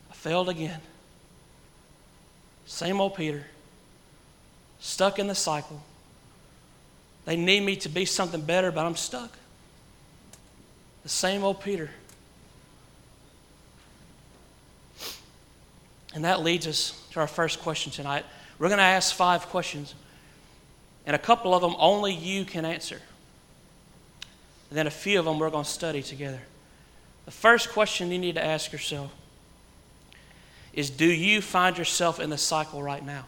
I 0.09 0.13
failed 0.13 0.49
again? 0.49 0.81
Same 2.65 2.99
old 2.99 3.15
Peter, 3.15 3.45
stuck 4.79 5.19
in 5.19 5.27
the 5.27 5.35
cycle 5.35 5.81
they 7.25 7.35
need 7.35 7.61
me 7.61 7.75
to 7.77 7.89
be 7.89 8.05
something 8.05 8.41
better, 8.41 8.71
but 8.71 8.85
I'm 8.85 8.95
stuck. 8.95 9.31
The 11.03 11.09
same 11.09 11.43
old 11.43 11.61
Peter. 11.61 11.89
And 16.13 16.23
that 16.23 16.41
leads 16.41 16.65
us 16.65 17.03
to 17.11 17.19
our 17.19 17.27
first 17.27 17.61
question 17.61 17.91
tonight. 17.91 18.25
We're 18.57 18.69
going 18.69 18.77
to 18.77 18.83
ask 18.83 19.13
five 19.13 19.47
questions, 19.47 19.95
and 21.05 21.15
a 21.15 21.19
couple 21.19 21.53
of 21.53 21.61
them 21.61 21.75
only 21.77 22.13
you 22.13 22.45
can 22.45 22.63
answer. 22.63 23.01
And 24.69 24.77
then 24.77 24.87
a 24.87 24.91
few 24.91 25.19
of 25.19 25.25
them 25.25 25.39
we're 25.39 25.49
going 25.49 25.65
to 25.65 25.69
study 25.69 26.01
together. 26.01 26.41
The 27.25 27.31
first 27.31 27.71
question 27.71 28.11
you 28.11 28.19
need 28.19 28.35
to 28.35 28.45
ask 28.45 28.71
yourself 28.71 29.11
is 30.73 30.89
Do 30.89 31.05
you 31.05 31.41
find 31.41 31.77
yourself 31.77 32.19
in 32.19 32.29
the 32.29 32.37
cycle 32.37 32.81
right 32.81 33.03
now? 33.03 33.25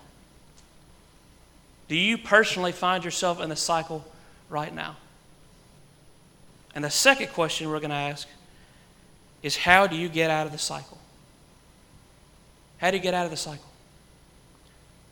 Do 1.87 1.95
you 1.95 2.17
personally 2.17 2.71
find 2.71 3.03
yourself 3.03 3.41
in 3.41 3.49
the 3.49 3.55
cycle 3.55 4.05
right 4.49 4.73
now? 4.73 4.97
And 6.75 6.83
the 6.83 6.89
second 6.89 7.29
question 7.29 7.69
we're 7.69 7.79
going 7.79 7.89
to 7.89 7.95
ask 7.95 8.27
is 9.41 9.55
how 9.55 9.87
do 9.87 9.95
you 9.95 10.09
get 10.09 10.29
out 10.29 10.45
of 10.45 10.51
the 10.51 10.57
cycle? 10.57 10.97
How 12.77 12.91
do 12.91 12.97
you 12.97 13.03
get 13.03 13.13
out 13.13 13.25
of 13.25 13.31
the 13.31 13.37
cycle? 13.37 13.65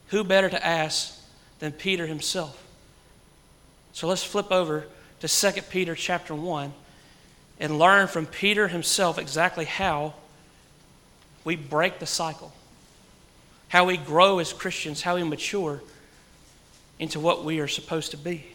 Who 0.07 0.23
better 0.23 0.49
to 0.49 0.65
ask 0.65 1.17
than 1.59 1.71
Peter 1.71 2.05
himself? 2.05 2.61
So 3.93 4.07
let's 4.07 4.23
flip 4.23 4.51
over 4.51 4.85
to 5.21 5.27
2 5.27 5.61
Peter 5.63 5.95
chapter 5.95 6.35
1 6.35 6.73
and 7.59 7.79
learn 7.79 8.07
from 8.07 8.25
Peter 8.25 8.67
himself 8.67 9.17
exactly 9.17 9.65
how 9.65 10.13
we 11.43 11.55
break 11.55 11.99
the 11.99 12.05
cycle, 12.05 12.53
how 13.69 13.85
we 13.85 13.97
grow 13.97 14.39
as 14.39 14.51
Christians, 14.51 15.01
how 15.01 15.15
we 15.15 15.23
mature 15.23 15.81
into 16.99 17.19
what 17.19 17.43
we 17.43 17.59
are 17.59 17.67
supposed 17.67 18.11
to 18.11 18.17
be. 18.17 18.45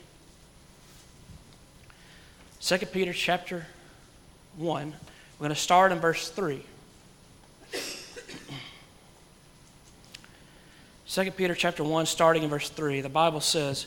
2 2.61 2.79
Peter 2.87 3.13
chapter 3.13 3.67
1, 4.57 4.93
we're 5.39 5.39
going 5.39 5.49
to 5.55 5.61
start 5.61 5.93
in 5.93 5.99
verse 5.99 6.29
3. 6.29 6.63
2 11.09 11.31
Peter 11.33 11.55
chapter 11.55 11.83
1, 11.83 12.07
starting 12.07 12.43
in 12.43 12.51
verse 12.51 12.69
3, 12.69 13.01
the 13.01 13.09
Bible 13.09 13.41
says, 13.41 13.87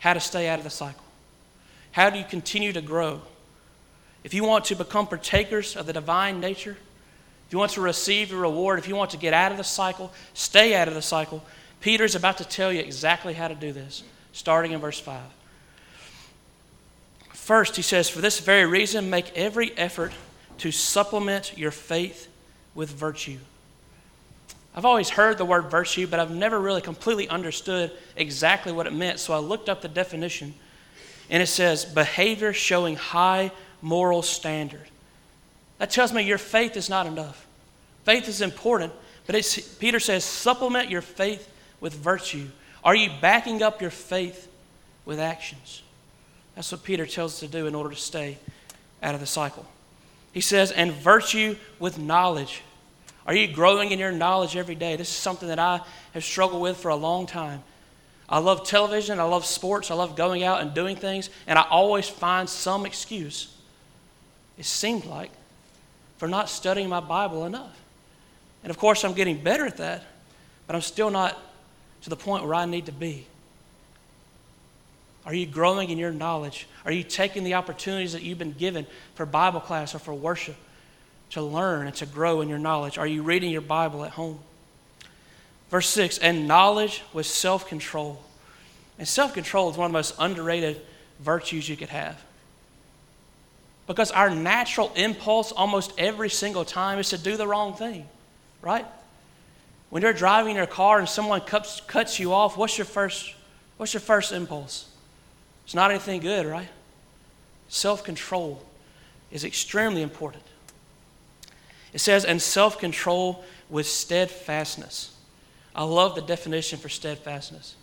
how 0.00 0.12
to 0.12 0.20
stay 0.20 0.48
out 0.48 0.58
of 0.58 0.64
the 0.64 0.70
cycle. 0.70 1.04
How 1.92 2.10
do 2.10 2.18
you 2.18 2.24
continue 2.24 2.72
to 2.72 2.80
grow? 2.82 3.20
If 4.24 4.34
you 4.34 4.44
want 4.44 4.66
to 4.66 4.74
become 4.74 5.06
partakers 5.06 5.76
of 5.76 5.86
the 5.86 5.92
divine 5.92 6.40
nature, 6.40 6.76
if 7.46 7.52
you 7.52 7.58
want 7.58 7.72
to 7.72 7.80
receive 7.80 8.30
your 8.30 8.40
reward, 8.40 8.78
if 8.78 8.88
you 8.88 8.96
want 8.96 9.10
to 9.10 9.16
get 9.16 9.32
out 9.32 9.50
of 9.52 9.58
the 9.58 9.64
cycle, 9.64 10.12
stay 10.34 10.74
out 10.74 10.88
of 10.88 10.94
the 10.94 11.02
cycle, 11.02 11.42
Peter's 11.80 12.14
about 12.14 12.38
to 12.38 12.44
tell 12.44 12.72
you 12.72 12.80
exactly 12.80 13.34
how 13.34 13.48
to 13.48 13.54
do 13.54 13.72
this, 13.72 14.02
starting 14.32 14.72
in 14.72 14.80
verse 14.80 15.00
5. 15.00 15.20
First, 17.32 17.76
he 17.76 17.82
says, 17.82 18.08
For 18.08 18.20
this 18.20 18.38
very 18.40 18.66
reason, 18.66 19.10
make 19.10 19.36
every 19.36 19.76
effort 19.76 20.12
to 20.58 20.70
supplement 20.70 21.58
your 21.58 21.70
faith 21.70 22.28
with 22.74 22.90
virtue. 22.90 23.38
I've 24.74 24.84
always 24.84 25.10
heard 25.10 25.38
the 25.38 25.44
word 25.44 25.70
virtue, 25.70 26.06
but 26.06 26.20
I've 26.20 26.30
never 26.30 26.60
really 26.60 26.80
completely 26.80 27.28
understood 27.28 27.90
exactly 28.16 28.72
what 28.72 28.86
it 28.86 28.92
meant. 28.92 29.18
So 29.18 29.34
I 29.34 29.38
looked 29.38 29.68
up 29.68 29.82
the 29.82 29.88
definition, 29.88 30.54
and 31.28 31.42
it 31.42 31.48
says 31.48 31.84
behavior 31.84 32.52
showing 32.52 32.96
high 32.96 33.50
moral 33.82 34.22
standard. 34.22 34.88
That 35.78 35.90
tells 35.90 36.12
me 36.12 36.22
your 36.22 36.38
faith 36.38 36.76
is 36.76 36.88
not 36.88 37.06
enough. 37.06 37.46
Faith 38.04 38.28
is 38.28 38.40
important, 38.40 38.92
but 39.26 39.34
Peter 39.78 39.98
says 39.98 40.24
supplement 40.24 40.88
your 40.88 41.02
faith 41.02 41.50
with 41.80 41.94
virtue? 41.94 42.48
Are 42.84 42.94
you 42.94 43.10
backing 43.20 43.62
up 43.62 43.80
your 43.80 43.90
faith 43.90 44.48
with 45.04 45.18
actions? 45.18 45.82
That's 46.54 46.70
what 46.72 46.84
Peter 46.84 47.06
tells 47.06 47.34
us 47.34 47.40
to 47.40 47.48
do 47.48 47.66
in 47.66 47.74
order 47.74 47.90
to 47.90 48.00
stay 48.00 48.38
out 49.02 49.14
of 49.14 49.20
the 49.20 49.26
cycle. 49.26 49.66
He 50.32 50.40
says, 50.40 50.70
and 50.70 50.92
virtue 50.92 51.56
with 51.78 51.98
knowledge. 51.98 52.62
Are 53.30 53.34
you 53.34 53.46
growing 53.46 53.92
in 53.92 54.00
your 54.00 54.10
knowledge 54.10 54.56
every 54.56 54.74
day? 54.74 54.96
This 54.96 55.08
is 55.08 55.14
something 55.14 55.46
that 55.50 55.60
I 55.60 55.82
have 56.14 56.24
struggled 56.24 56.60
with 56.60 56.76
for 56.76 56.88
a 56.88 56.96
long 56.96 57.28
time. 57.28 57.62
I 58.28 58.40
love 58.40 58.66
television, 58.66 59.20
I 59.20 59.22
love 59.22 59.46
sports, 59.46 59.88
I 59.92 59.94
love 59.94 60.16
going 60.16 60.42
out 60.42 60.62
and 60.62 60.74
doing 60.74 60.96
things, 60.96 61.30
and 61.46 61.56
I 61.56 61.62
always 61.62 62.08
find 62.08 62.48
some 62.48 62.84
excuse, 62.84 63.54
it 64.58 64.64
seemed 64.64 65.04
like, 65.04 65.30
for 66.18 66.26
not 66.26 66.48
studying 66.48 66.88
my 66.88 66.98
Bible 66.98 67.46
enough. 67.46 67.80
And 68.64 68.70
of 68.72 68.78
course, 68.78 69.04
I'm 69.04 69.14
getting 69.14 69.40
better 69.40 69.64
at 69.64 69.76
that, 69.76 70.02
but 70.66 70.74
I'm 70.74 70.82
still 70.82 71.08
not 71.08 71.38
to 72.02 72.10
the 72.10 72.16
point 72.16 72.42
where 72.42 72.56
I 72.56 72.66
need 72.66 72.86
to 72.86 72.92
be? 72.92 73.28
Are 75.24 75.34
you 75.34 75.46
growing 75.46 75.90
in 75.90 75.98
your 75.98 76.10
knowledge? 76.10 76.66
Are 76.84 76.90
you 76.90 77.04
taking 77.04 77.44
the 77.44 77.54
opportunities 77.54 78.12
that 78.12 78.22
you've 78.22 78.38
been 78.38 78.54
given 78.54 78.88
for 79.14 79.24
Bible 79.24 79.60
class 79.60 79.94
or 79.94 80.00
for 80.00 80.14
worship 80.14 80.56
to 81.30 81.42
learn 81.42 81.86
and 81.86 81.96
to 81.96 82.06
grow 82.06 82.40
in 82.40 82.48
your 82.48 82.58
knowledge? 82.58 82.98
Are 82.98 83.06
you 83.06 83.22
reading 83.22 83.50
your 83.50 83.60
Bible 83.60 84.04
at 84.04 84.12
home? 84.12 84.40
Verse 85.70 85.88
6 85.88 86.18
and 86.18 86.48
knowledge 86.48 87.02
with 87.12 87.26
self 87.26 87.68
control. 87.68 88.22
And 88.98 89.06
self 89.06 89.32
control 89.32 89.70
is 89.70 89.76
one 89.76 89.86
of 89.86 89.92
the 89.92 89.98
most 89.98 90.14
underrated 90.18 90.80
virtues 91.20 91.68
you 91.68 91.76
could 91.76 91.88
have. 91.88 92.20
Because 93.86 94.10
our 94.10 94.30
natural 94.30 94.92
impulse 94.94 95.52
almost 95.52 95.92
every 95.98 96.30
single 96.30 96.64
time 96.64 96.98
is 96.98 97.10
to 97.10 97.18
do 97.18 97.36
the 97.36 97.46
wrong 97.46 97.74
thing, 97.74 98.06
right? 98.62 98.86
When 99.90 100.02
you're 100.02 100.12
driving 100.12 100.54
your 100.54 100.66
car 100.66 101.00
and 101.00 101.08
someone 101.08 101.40
cuts, 101.40 101.80
cuts 101.80 102.20
you 102.20 102.32
off, 102.32 102.56
what's 102.56 102.78
your 102.78 102.84
first 102.84 103.34
what's 103.76 103.94
your 103.94 104.00
first 104.00 104.32
impulse? 104.32 104.88
It's 105.64 105.74
not 105.74 105.90
anything 105.90 106.20
good, 106.20 106.46
right? 106.46 106.68
Self-control. 107.68 108.62
is 109.30 109.44
extremely 109.44 110.02
important. 110.02 110.42
It 111.92 111.98
says, 111.98 112.24
and 112.24 112.40
self 112.40 112.78
control 112.78 113.44
with 113.68 113.86
steadfastness. 113.86 115.14
I 115.74 115.84
love 115.84 116.14
the 116.14 116.22
definition 116.22 116.78
for 116.78 116.88
steadfastness. 116.88 117.76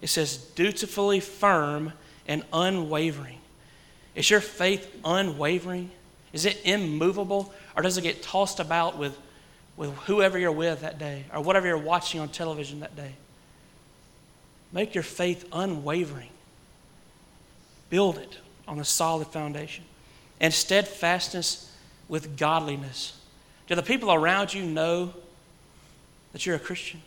It 0.00 0.08
says, 0.08 0.36
dutifully 0.36 1.20
firm 1.20 1.92
and 2.26 2.44
unwavering. 2.52 3.38
Is 4.14 4.30
your 4.30 4.40
faith 4.40 4.94
unwavering? 5.04 5.90
Is 6.32 6.44
it 6.44 6.60
immovable? 6.64 7.52
Or 7.76 7.82
does 7.82 7.96
it 7.98 8.02
get 8.02 8.22
tossed 8.22 8.60
about 8.60 8.98
with, 8.98 9.16
with 9.76 9.94
whoever 10.00 10.38
you're 10.38 10.52
with 10.52 10.80
that 10.80 10.98
day 10.98 11.24
or 11.32 11.40
whatever 11.40 11.66
you're 11.66 11.78
watching 11.78 12.20
on 12.20 12.28
television 12.28 12.80
that 12.80 12.96
day? 12.96 13.12
Make 14.72 14.94
your 14.94 15.04
faith 15.04 15.46
unwavering. 15.52 16.30
Build 17.90 18.18
it 18.18 18.38
on 18.66 18.78
a 18.78 18.84
solid 18.84 19.28
foundation. 19.28 19.84
And 20.40 20.52
steadfastness 20.52 21.74
with 22.08 22.36
godliness. 22.36 23.17
Do 23.68 23.74
the 23.74 23.82
people 23.82 24.12
around 24.12 24.52
you 24.52 24.64
know 24.64 25.12
that 26.32 26.44
you're 26.44 26.56
a 26.56 26.60
Christian? 26.60 27.00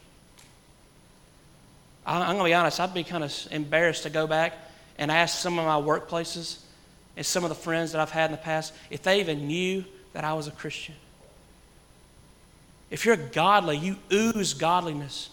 I'm 2.05 2.25
going 2.25 2.37
to 2.39 2.43
be 2.45 2.53
honest, 2.53 2.79
I'd 2.79 2.93
be 2.93 3.03
kind 3.03 3.23
of 3.23 3.47
embarrassed 3.51 4.03
to 4.03 4.09
go 4.09 4.25
back 4.25 4.53
and 4.97 5.11
ask 5.11 5.37
some 5.39 5.59
of 5.59 5.65
my 5.65 5.79
workplaces 5.79 6.59
and 7.17 7.25
some 7.25 7.43
of 7.43 7.49
the 7.49 7.55
friends 7.55 7.91
that 7.91 8.01
I've 8.01 8.11
had 8.11 8.25
in 8.25 8.31
the 8.31 8.37
past 8.37 8.73
if 8.89 9.03
they 9.03 9.19
even 9.19 9.47
knew 9.47 9.83
that 10.13 10.23
I 10.23 10.33
was 10.33 10.47
a 10.47 10.51
Christian. 10.51 10.95
If 12.89 13.05
you're 13.05 13.17
godly, 13.17 13.77
you 13.77 13.97
ooze 14.11 14.53
godliness. 14.53 15.29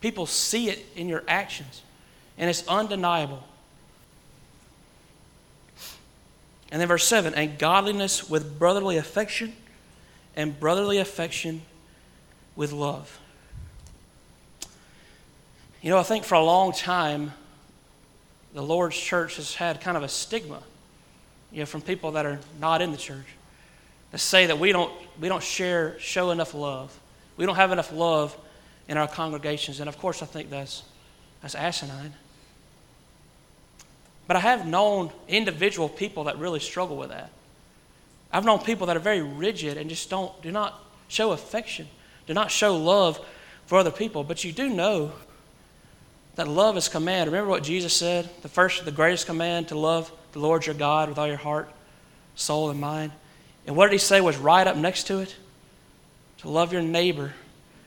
People 0.00 0.26
see 0.26 0.70
it 0.70 0.84
in 0.96 1.08
your 1.08 1.22
actions, 1.28 1.82
and 2.38 2.48
it's 2.48 2.66
undeniable. 2.66 3.42
And 6.70 6.80
then 6.80 6.88
verse 6.88 7.04
7 7.04 7.34
and 7.34 7.58
godliness 7.58 8.28
with 8.28 8.58
brotherly 8.58 8.96
affection, 8.96 9.54
and 10.36 10.58
brotherly 10.58 10.98
affection 10.98 11.62
with 12.56 12.72
love. 12.72 13.20
You 15.82 15.90
know, 15.90 15.98
I 15.98 16.02
think 16.02 16.24
for 16.24 16.34
a 16.34 16.42
long 16.42 16.72
time, 16.72 17.32
the 18.54 18.62
Lord's 18.62 18.96
church 18.96 19.36
has 19.36 19.54
had 19.54 19.80
kind 19.80 19.96
of 19.96 20.02
a 20.02 20.08
stigma, 20.08 20.62
you 21.52 21.60
know, 21.60 21.66
from 21.66 21.82
people 21.82 22.12
that 22.12 22.24
are 22.24 22.38
not 22.60 22.80
in 22.80 22.92
the 22.92 22.96
church 22.96 23.26
to 24.12 24.18
say 24.18 24.46
that 24.46 24.58
we 24.58 24.72
don't, 24.72 24.92
we 25.20 25.28
don't 25.28 25.42
share, 25.42 25.98
show 25.98 26.30
enough 26.30 26.54
love. 26.54 26.98
We 27.36 27.46
don't 27.46 27.56
have 27.56 27.72
enough 27.72 27.92
love 27.92 28.36
in 28.88 28.96
our 28.96 29.08
congregations. 29.08 29.80
And 29.80 29.88
of 29.88 29.98
course, 29.98 30.22
I 30.22 30.26
think 30.26 30.50
that's, 30.50 30.84
that's 31.42 31.54
asinine. 31.54 32.14
But 34.26 34.36
I 34.36 34.40
have 34.40 34.66
known 34.66 35.10
individual 35.28 35.88
people 35.88 36.24
that 36.24 36.38
really 36.38 36.60
struggle 36.60 36.96
with 36.96 37.10
that. 37.10 37.30
I've 38.34 38.44
known 38.44 38.58
people 38.58 38.88
that 38.88 38.96
are 38.96 39.00
very 39.00 39.22
rigid 39.22 39.76
and 39.76 39.88
just 39.88 40.10
don't, 40.10 40.42
do 40.42 40.50
not 40.50 40.82
show 41.06 41.30
affection, 41.30 41.86
do 42.26 42.34
not 42.34 42.50
show 42.50 42.76
love 42.76 43.24
for 43.66 43.78
other 43.78 43.92
people. 43.92 44.24
But 44.24 44.42
you 44.42 44.50
do 44.50 44.68
know 44.68 45.12
that 46.34 46.48
love 46.48 46.76
is 46.76 46.88
command. 46.88 47.30
Remember 47.30 47.48
what 47.48 47.62
Jesus 47.62 47.94
said? 47.94 48.28
The 48.42 48.48
first, 48.48 48.84
the 48.84 48.90
greatest 48.90 49.26
command 49.26 49.68
to 49.68 49.78
love 49.78 50.10
the 50.32 50.40
Lord 50.40 50.66
your 50.66 50.74
God 50.74 51.08
with 51.08 51.16
all 51.16 51.28
your 51.28 51.36
heart, 51.36 51.70
soul, 52.34 52.70
and 52.70 52.80
mind. 52.80 53.12
And 53.68 53.76
what 53.76 53.86
did 53.86 53.92
he 53.92 53.98
say 53.98 54.20
was 54.20 54.36
right 54.36 54.66
up 54.66 54.76
next 54.76 55.04
to 55.04 55.20
it? 55.20 55.36
To 56.38 56.48
love 56.48 56.72
your 56.72 56.82
neighbor 56.82 57.34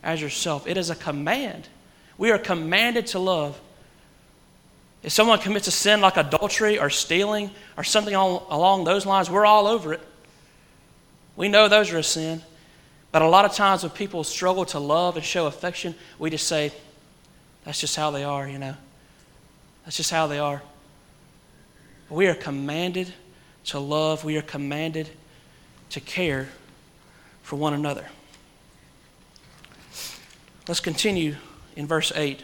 as 0.01 0.21
yourself. 0.21 0.65
It 0.65 0.77
is 0.77 0.89
a 0.89 0.95
command. 0.95 1.67
We 2.17 2.31
are 2.31 2.37
commanded 2.37 3.07
to 3.07 3.19
love. 3.19 3.59
If 5.03 5.11
someone 5.11 5.39
commits 5.39 5.67
a 5.67 5.71
sin 5.71 5.99
like 5.99 6.15
adultery 6.15 6.79
or 6.79 6.89
stealing 6.89 7.51
or 7.75 7.83
something 7.83 8.15
along 8.15 8.85
those 8.85 9.05
lines, 9.05 9.29
we're 9.29 9.45
all 9.45 9.67
over 9.67 9.91
it. 9.91 10.01
We 11.37 11.47
know 11.47 11.69
those 11.69 11.93
are 11.93 11.99
a 11.99 12.03
sin. 12.03 12.41
But 13.13 13.21
a 13.21 13.27
lot 13.27 13.45
of 13.45 13.53
times 13.53 13.83
when 13.83 13.91
people 13.91 14.25
struggle 14.25 14.65
to 14.65 14.79
love 14.79 15.15
and 15.15 15.23
show 15.23 15.45
affection, 15.47 15.95
we 16.19 16.29
just 16.29 16.47
say, 16.47 16.73
that's 17.63 17.79
just 17.79 17.95
how 17.95 18.11
they 18.11 18.25
are, 18.25 18.47
you 18.47 18.57
know. 18.57 18.75
That's 19.85 19.95
just 19.95 20.11
how 20.11 20.27
they 20.27 20.39
are. 20.39 20.61
We 22.09 22.27
are 22.27 22.35
commanded 22.35 23.13
to 23.65 23.79
love, 23.79 24.23
we 24.23 24.37
are 24.37 24.41
commanded 24.41 25.09
to 25.91 25.99
care 25.99 26.49
for 27.43 27.55
one 27.55 27.73
another. 27.73 28.05
Let's 30.67 30.79
continue 30.79 31.35
in 31.75 31.87
verse 31.87 32.11
8. 32.13 32.41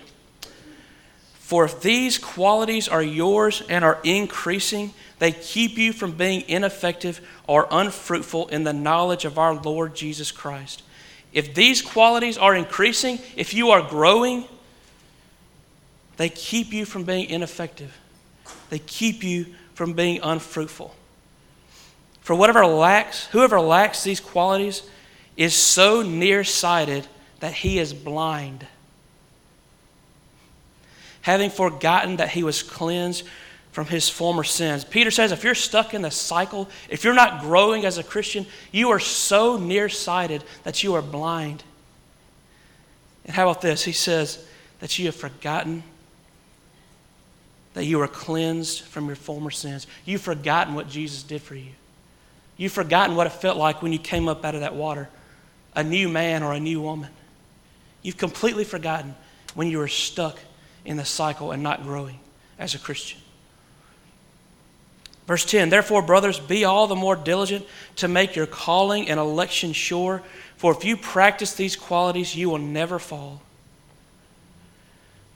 For 1.33 1.65
if 1.65 1.81
these 1.81 2.17
qualities 2.17 2.87
are 2.87 3.03
yours 3.03 3.61
and 3.67 3.83
are 3.83 3.99
increasing, 4.03 4.93
they 5.19 5.31
keep 5.31 5.77
you 5.77 5.93
from 5.93 6.13
being 6.13 6.43
ineffective 6.47 7.21
or 7.47 7.67
unfruitful 7.71 8.47
in 8.47 8.63
the 8.63 8.73
knowledge 8.73 9.25
of 9.25 9.37
our 9.37 9.53
Lord 9.53 9.95
Jesus 9.95 10.31
Christ. 10.31 10.83
If 11.31 11.53
these 11.53 11.81
qualities 11.81 12.37
are 12.37 12.55
increasing, 12.55 13.19
if 13.35 13.53
you 13.53 13.71
are 13.71 13.81
growing, 13.81 14.45
they 16.17 16.29
keep 16.29 16.73
you 16.73 16.85
from 16.85 17.03
being 17.03 17.29
ineffective. 17.29 17.97
They 18.69 18.79
keep 18.79 19.23
you 19.23 19.47
from 19.73 19.93
being 19.93 20.19
unfruitful. 20.21 20.93
For 22.21 22.35
whatever 22.35 22.65
lacks, 22.65 23.25
whoever 23.27 23.59
lacks 23.59 24.03
these 24.03 24.19
qualities 24.19 24.83
is 25.35 25.55
so 25.55 26.01
nearsighted 26.01 27.07
that 27.39 27.53
he 27.53 27.79
is 27.79 27.93
blind. 27.93 28.65
Having 31.21 31.49
forgotten 31.49 32.17
that 32.17 32.29
he 32.29 32.43
was 32.43 32.63
cleansed 32.63 33.27
from 33.73 33.87
his 33.87 34.07
former 34.07 34.43
sins. 34.43 34.85
Peter 34.85 35.11
says 35.11 35.31
if 35.31 35.43
you're 35.43 35.55
stuck 35.55 35.95
in 35.95 36.03
the 36.03 36.11
cycle, 36.11 36.69
if 36.89 37.03
you're 37.03 37.13
not 37.13 37.41
growing 37.41 37.85
as 37.85 37.97
a 37.97 38.03
Christian, 38.03 38.45
you 38.71 38.91
are 38.91 38.99
so 38.99 39.57
nearsighted 39.57 40.43
that 40.63 40.83
you 40.83 40.93
are 40.93 41.01
blind. 41.01 41.63
And 43.25 43.35
how 43.35 43.49
about 43.49 43.61
this? 43.61 43.83
He 43.83 43.91
says 43.91 44.45
that 44.79 44.97
you 44.99 45.07
have 45.07 45.15
forgotten 45.15 45.83
that 47.73 47.85
you 47.85 47.99
are 47.99 48.07
cleansed 48.07 48.81
from 48.81 49.07
your 49.07 49.15
former 49.15 49.49
sins. 49.49 49.87
You've 50.05 50.21
forgotten 50.21 50.75
what 50.75 50.87
Jesus 50.87 51.23
did 51.23 51.41
for 51.41 51.55
you. 51.55 51.71
You've 52.55 52.71
forgotten 52.71 53.15
what 53.15 53.25
it 53.25 53.31
felt 53.31 53.57
like 53.57 53.81
when 53.81 53.91
you 53.91 53.97
came 53.97 54.27
up 54.27 54.45
out 54.45 54.53
of 54.53 54.61
that 54.61 54.75
water, 54.75 55.09
a 55.75 55.83
new 55.83 56.07
man 56.07 56.43
or 56.43 56.53
a 56.53 56.59
new 56.59 56.79
woman. 56.79 57.09
You've 58.03 58.17
completely 58.17 58.63
forgotten 58.63 59.15
when 59.55 59.67
you 59.67 59.79
were 59.79 59.87
stuck 59.87 60.37
in 60.85 60.97
the 60.97 61.05
cycle 61.05 61.51
and 61.51 61.63
not 61.63 61.81
growing 61.81 62.19
as 62.59 62.75
a 62.75 62.79
Christian. 62.79 63.22
Verse 65.27 65.45
10 65.45 65.69
Therefore, 65.69 66.01
brothers, 66.01 66.39
be 66.39 66.65
all 66.65 66.87
the 66.87 66.95
more 66.95 67.15
diligent 67.15 67.65
to 67.97 68.07
make 68.07 68.35
your 68.35 68.45
calling 68.45 69.09
and 69.09 69.19
election 69.19 69.73
sure, 69.73 70.21
for 70.57 70.73
if 70.73 70.83
you 70.83 70.97
practice 70.97 71.53
these 71.53 71.75
qualities, 71.75 72.35
you 72.35 72.49
will 72.49 72.57
never 72.57 72.99
fall. 72.99 73.41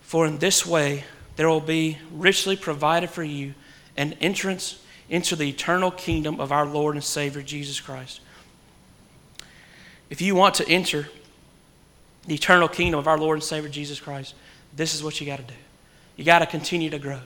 For 0.01 0.25
in 0.25 0.37
this 0.37 0.65
way, 0.65 1.03
there 1.35 1.49
will 1.49 1.61
be 1.61 1.97
richly 2.11 2.55
provided 2.55 3.09
for 3.09 3.23
you 3.23 3.53
an 3.95 4.13
entrance 4.13 4.81
into 5.09 5.35
the 5.35 5.49
eternal 5.49 5.91
kingdom 5.91 6.39
of 6.39 6.51
our 6.51 6.65
Lord 6.65 6.95
and 6.95 7.03
Savior 7.03 7.41
Jesus 7.41 7.79
Christ. 7.79 8.21
If 10.09 10.21
you 10.21 10.35
want 10.35 10.55
to 10.55 10.69
enter 10.69 11.09
the 12.25 12.35
eternal 12.35 12.67
kingdom 12.67 12.99
of 12.99 13.07
our 13.07 13.17
Lord 13.17 13.37
and 13.37 13.43
Savior 13.43 13.69
Jesus 13.69 13.99
Christ, 13.99 14.35
this 14.75 14.93
is 14.93 15.03
what 15.03 15.19
you 15.19 15.27
got 15.27 15.37
to 15.37 15.43
do. 15.43 15.53
You 16.15 16.23
got 16.23 16.39
to 16.39 16.45
continue 16.45 16.89
to 16.89 16.99
grow. 16.99 17.19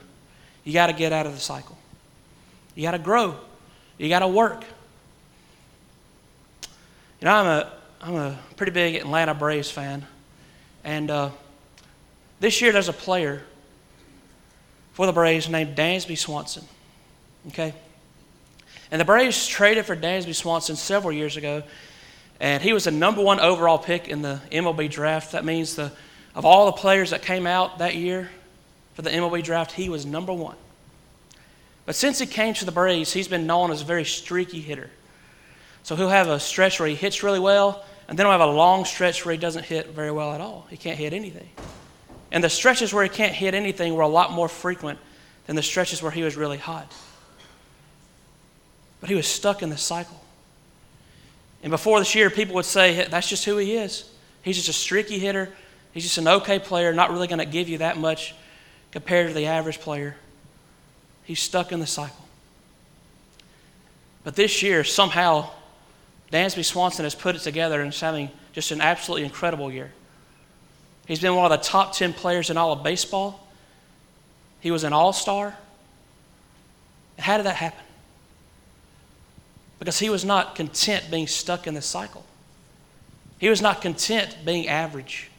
You 0.63 0.73
got 0.73 0.87
to 0.87 0.93
get 0.93 1.13
out 1.13 1.25
of 1.25 1.33
the 1.33 1.39
cycle. 1.39 1.77
You 2.75 2.83
got 2.83 2.91
to 2.91 2.99
grow. 2.99 3.35
You 3.97 4.09
got 4.09 4.19
to 4.19 4.27
work. 4.27 4.63
You 7.19 7.25
know, 7.25 7.33
I'm 7.33 7.45
a, 7.45 7.71
I'm 8.01 8.15
a 8.15 8.39
pretty 8.55 8.71
big 8.71 8.95
Atlanta 8.95 9.33
Braves 9.33 9.69
fan. 9.69 10.05
And 10.83 11.11
uh, 11.11 11.29
this 12.39 12.61
year 12.61 12.71
there's 12.71 12.89
a 12.89 12.93
player 12.93 13.43
for 14.93 15.05
the 15.05 15.13
Braves 15.13 15.47
named 15.47 15.75
Dansby 15.75 16.17
Swanson. 16.17 16.63
Okay? 17.47 17.73
And 18.91 18.99
the 18.99 19.05
Braves 19.05 19.47
traded 19.47 19.85
for 19.85 19.95
Dansby 19.95 20.35
Swanson 20.35 20.75
several 20.75 21.13
years 21.13 21.37
ago, 21.37 21.63
and 22.39 22.61
he 22.61 22.73
was 22.73 22.85
the 22.85 22.91
number 22.91 23.21
one 23.21 23.39
overall 23.39 23.77
pick 23.77 24.09
in 24.09 24.21
the 24.21 24.41
MLB 24.51 24.89
draft. 24.89 25.31
That 25.31 25.45
means 25.45 25.75
the, 25.75 25.91
of 26.35 26.45
all 26.45 26.65
the 26.65 26.73
players 26.73 27.11
that 27.11 27.21
came 27.21 27.47
out 27.47 27.79
that 27.79 27.95
year 27.95 28.29
for 28.95 29.01
the 29.01 29.09
MLB 29.09 29.43
draft, 29.43 29.71
he 29.71 29.87
was 29.87 30.05
number 30.05 30.33
one. 30.33 30.57
But 31.85 31.95
since 31.95 32.19
he 32.19 32.25
came 32.25 32.53
to 32.55 32.65
the 32.65 32.71
Braves, 32.71 33.11
he's 33.11 33.27
been 33.27 33.47
known 33.47 33.71
as 33.71 33.81
a 33.81 33.85
very 33.85 34.05
streaky 34.05 34.61
hitter. 34.61 34.89
So 35.83 35.95
he'll 35.95 36.09
have 36.09 36.27
a 36.27 36.39
stretch 36.39 36.79
where 36.79 36.87
he 36.87 36.95
hits 36.95 37.23
really 37.23 37.39
well, 37.39 37.83
and 38.07 38.17
then 38.17 38.25
he'll 38.25 38.31
have 38.31 38.41
a 38.41 38.45
long 38.45 38.85
stretch 38.85 39.25
where 39.25 39.31
he 39.33 39.39
doesn't 39.39 39.65
hit 39.65 39.89
very 39.89 40.11
well 40.11 40.33
at 40.33 40.41
all. 40.41 40.67
He 40.69 40.77
can't 40.77 40.97
hit 40.97 41.13
anything. 41.13 41.49
And 42.31 42.43
the 42.43 42.49
stretches 42.49 42.93
where 42.93 43.03
he 43.03 43.09
can't 43.09 43.33
hit 43.33 43.53
anything 43.53 43.95
were 43.95 44.03
a 44.03 44.07
lot 44.07 44.31
more 44.31 44.47
frequent 44.47 44.99
than 45.47 45.55
the 45.55 45.63
stretches 45.63 46.01
where 46.01 46.11
he 46.11 46.23
was 46.23 46.37
really 46.37 46.57
hot. 46.57 46.93
But 48.99 49.09
he 49.09 49.15
was 49.15 49.27
stuck 49.27 49.63
in 49.63 49.69
the 49.69 49.77
cycle. 49.77 50.21
And 51.63 51.71
before 51.71 51.99
this 51.99 52.15
year, 52.15 52.29
people 52.29 52.55
would 52.55 52.65
say, 52.65 53.07
that's 53.09 53.27
just 53.27 53.43
who 53.45 53.57
he 53.57 53.73
is. 53.73 54.09
He's 54.43 54.55
just 54.55 54.69
a 54.69 54.73
streaky 54.73 55.19
hitter. 55.19 55.49
He's 55.93 56.03
just 56.03 56.17
an 56.17 56.27
okay 56.27 56.59
player, 56.59 56.93
not 56.93 57.11
really 57.11 57.27
going 57.27 57.39
to 57.39 57.45
give 57.45 57.67
you 57.67 57.79
that 57.79 57.97
much 57.97 58.33
compared 58.91 59.27
to 59.27 59.33
the 59.33 59.47
average 59.47 59.79
player. 59.79 60.15
He's 61.23 61.39
stuck 61.39 61.71
in 61.71 61.79
the 61.79 61.87
cycle. 61.87 62.25
But 64.23 64.35
this 64.35 64.61
year, 64.61 64.83
somehow, 64.83 65.49
Dansby 66.31 66.63
Swanson 66.63 67.05
has 67.05 67.15
put 67.15 67.35
it 67.35 67.39
together 67.39 67.81
and 67.81 67.91
is 67.91 67.99
having 67.99 68.29
just 68.53 68.71
an 68.71 68.81
absolutely 68.81 69.25
incredible 69.25 69.71
year. 69.71 69.91
He's 71.07 71.19
been 71.19 71.35
one 71.35 71.51
of 71.51 71.57
the 71.57 71.65
top 71.65 71.93
10 71.93 72.13
players 72.13 72.49
in 72.49 72.57
all 72.57 72.71
of 72.71 72.83
baseball. 72.83 73.47
He 74.59 74.71
was 74.71 74.83
an 74.83 74.93
all 74.93 75.13
star. 75.13 75.55
How 77.17 77.37
did 77.37 77.45
that 77.45 77.55
happen? 77.55 77.83
Because 79.79 79.99
he 79.99 80.09
was 80.09 80.23
not 80.23 80.55
content 80.55 81.09
being 81.09 81.27
stuck 81.27 81.65
in 81.65 81.73
the 81.73 81.81
cycle. 81.81 82.25
He 83.39 83.49
was 83.49 83.61
not 83.61 83.81
content 83.81 84.37
being 84.45 84.67
average, 84.67 85.31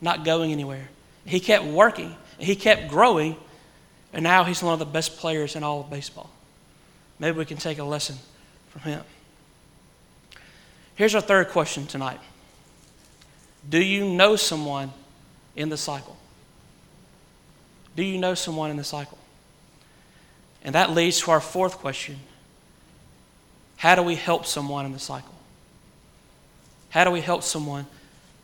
not 0.00 0.24
going 0.24 0.50
anywhere. 0.50 0.88
He 1.24 1.38
kept 1.38 1.64
working, 1.64 2.16
he 2.38 2.56
kept 2.56 2.88
growing, 2.88 3.36
and 4.14 4.22
now 4.22 4.44
he's 4.44 4.62
one 4.62 4.72
of 4.72 4.78
the 4.78 4.84
best 4.84 5.16
players 5.18 5.56
in 5.56 5.64
all 5.64 5.80
of 5.80 5.90
baseball. 5.90 6.30
Maybe 7.18 7.36
we 7.36 7.44
can 7.44 7.56
take 7.56 7.78
a 7.78 7.84
lesson 7.84 8.16
from 8.68 8.82
him. 8.82 9.02
Here's 10.94 11.14
our 11.16 11.20
third 11.20 11.48
question 11.48 11.86
tonight 11.86 12.20
Do 13.68 13.82
you 13.82 14.08
know 14.08 14.36
someone 14.36 14.92
in 15.56 15.68
the 15.68 15.76
cycle? 15.76 16.16
Do 17.96 18.04
you 18.04 18.18
know 18.18 18.34
someone 18.34 18.70
in 18.70 18.76
the 18.76 18.84
cycle? 18.84 19.18
And 20.62 20.74
that 20.74 20.90
leads 20.90 21.20
to 21.22 21.32
our 21.32 21.40
fourth 21.40 21.78
question 21.78 22.20
How 23.76 23.96
do 23.96 24.02
we 24.02 24.14
help 24.14 24.46
someone 24.46 24.86
in 24.86 24.92
the 24.92 25.00
cycle? 25.00 25.34
How 26.90 27.02
do 27.02 27.10
we 27.10 27.20
help 27.20 27.42
someone 27.42 27.86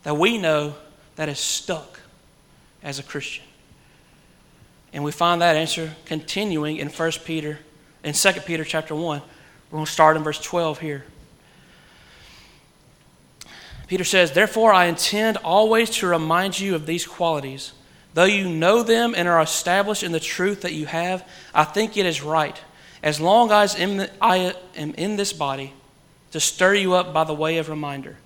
that 0.03 0.17
we 0.17 0.37
know 0.37 0.75
that 1.15 1.29
is 1.29 1.39
stuck 1.39 2.01
as 2.83 2.99
a 2.99 3.05
Christian? 3.05 3.45
And 4.93 5.05
we 5.05 5.13
find 5.13 5.41
that 5.43 5.57
answer 5.57 5.95
continuing 6.05 6.79
in 6.79 6.89
1 6.89 7.11
Peter, 7.25 7.59
in 8.03 8.13
2 8.13 8.33
Peter 8.45 8.65
chapter 8.65 8.95
1. 8.95 9.23
We're 9.71 9.77
going 9.77 9.87
to 9.87 9.91
start 9.91 10.17
in 10.17 10.25
verse 10.25 10.41
12 10.41 10.81
here. 10.81 11.05
Peter 13.87 14.05
says, 14.05 14.33
Therefore, 14.33 14.73
I 14.73 14.87
intend 14.87 15.37
always 15.39 15.91
to 15.91 16.07
remind 16.07 16.59
you 16.59 16.75
of 16.75 16.87
these 16.87 17.07
qualities. 17.07 17.73
Though 18.15 18.25
you 18.25 18.49
know 18.49 18.83
them 18.83 19.15
and 19.17 19.29
are 19.29 19.41
established 19.41 20.03
in 20.03 20.13
the 20.13 20.21
truth 20.21 20.63
that 20.63 20.73
you 20.73 20.87
have, 20.87 21.27
I 21.55 21.65
think 21.65 21.97
it 21.97 22.07
is 22.07 22.23
right, 22.23 22.57
as 23.03 23.21
long 23.21 23.53
as 23.53 23.77
I 23.77 24.55
am 24.77 24.95
in 24.95 25.17
this 25.17 25.33
body, 25.33 25.73
to 26.33 26.41
stir 26.41 26.75
you 26.75 26.95
up 26.95 27.13
by 27.13 27.25
the 27.25 27.35
way 27.35 27.59
of 27.59 27.69
reminder. 27.69 28.17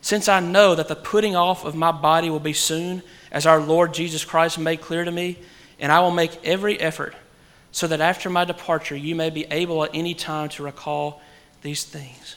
Since 0.00 0.28
I 0.28 0.40
know 0.40 0.74
that 0.74 0.88
the 0.88 0.96
putting 0.96 1.36
off 1.36 1.64
of 1.64 1.74
my 1.74 1.92
body 1.92 2.30
will 2.30 2.38
be 2.38 2.52
soon, 2.52 3.02
as 3.30 3.46
our 3.46 3.60
Lord 3.60 3.92
Jesus 3.92 4.24
Christ 4.24 4.58
made 4.58 4.80
clear 4.80 5.04
to 5.04 5.10
me, 5.10 5.38
and 5.78 5.92
I 5.92 6.00
will 6.00 6.10
make 6.10 6.44
every 6.44 6.78
effort 6.80 7.14
so 7.72 7.86
that 7.86 8.00
after 8.00 8.30
my 8.30 8.44
departure 8.44 8.96
you 8.96 9.14
may 9.14 9.30
be 9.30 9.44
able 9.50 9.84
at 9.84 9.90
any 9.94 10.14
time 10.14 10.48
to 10.50 10.62
recall 10.62 11.20
these 11.62 11.84
things. 11.84 12.36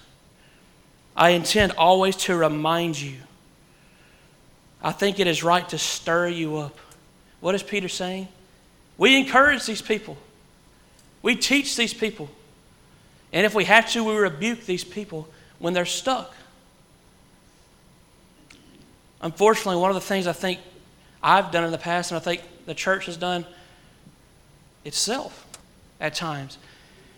I 1.16 1.32
intend 1.32 1.74
always 1.74 2.16
to 2.18 2.36
remind 2.36 3.00
you. 3.00 3.18
I 4.82 4.92
think 4.92 5.20
it 5.20 5.28
is 5.28 5.44
right 5.44 5.68
to 5.70 5.78
stir 5.78 6.28
you 6.28 6.58
up. 6.58 6.78
What 7.40 7.56
is 7.56 7.64
Peter 7.64 7.90
saying? 7.90 8.28
We 8.98 9.18
encourage 9.18 9.66
these 9.66 9.82
people, 9.82 10.18
we 11.22 11.36
teach 11.36 11.76
these 11.76 11.94
people. 11.94 12.30
And 13.34 13.46
if 13.46 13.56
we 13.56 13.64
have 13.64 13.90
to, 13.92 14.04
we 14.04 14.14
rebuke 14.14 14.66
these 14.66 14.84
people 14.84 15.26
when 15.58 15.74
they're 15.74 15.86
stuck. 15.86 16.34
Unfortunately, 19.22 19.78
one 19.78 19.90
of 19.90 19.96
the 19.96 20.02
things 20.02 20.28
I 20.28 20.34
think 20.34 20.60
I've 21.24 21.50
done 21.52 21.64
in 21.64 21.72
the 21.72 21.78
past, 21.78 22.12
and 22.12 22.18
I 22.18 22.20
think 22.20 22.42
the 22.66 22.74
church 22.74 23.06
has 23.06 23.18
done 23.18 23.46
itself 24.86 25.48
at 26.00 26.16
times, 26.16 26.58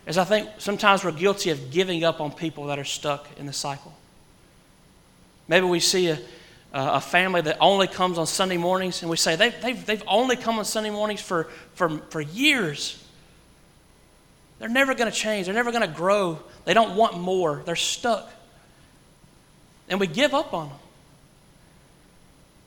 is 0.06 0.18
I 0.18 0.24
think 0.24 0.48
sometimes 0.58 1.04
we're 1.04 1.12
guilty 1.12 1.50
of 1.50 1.70
giving 1.70 2.04
up 2.04 2.20
on 2.20 2.32
people 2.32 2.66
that 2.66 2.78
are 2.78 2.84
stuck 2.84 3.28
in 3.38 3.46
the 3.46 3.52
cycle. 3.52 3.94
Maybe 5.48 5.66
we 5.66 5.80
see 5.80 6.08
a, 6.08 6.18
a 6.72 7.00
family 7.00 7.40
that 7.42 7.58
only 7.60 7.86
comes 7.86 8.18
on 8.18 8.26
Sunday 8.26 8.56
mornings, 8.56 9.02
and 9.02 9.10
we 9.10 9.16
say, 9.16 9.36
they've, 9.36 9.54
they've, 9.62 9.86
they've 9.86 10.02
only 10.06 10.36
come 10.36 10.58
on 10.58 10.64
Sunday 10.64 10.90
mornings 10.90 11.20
for, 11.20 11.44
for, 11.74 11.98
for 12.10 12.20
years. 12.20 13.02
They're 14.58 14.68
never 14.68 14.94
going 14.94 15.10
to 15.10 15.16
change, 15.16 15.46
they're 15.46 15.54
never 15.54 15.72
going 15.72 15.86
to 15.86 15.94
grow. 15.94 16.38
They 16.64 16.74
don't 16.74 16.96
want 16.96 17.18
more, 17.18 17.62
they're 17.64 17.76
stuck. 17.76 18.30
And 19.88 20.00
we 20.00 20.06
give 20.06 20.32
up 20.34 20.54
on 20.54 20.68
them. 20.68 20.78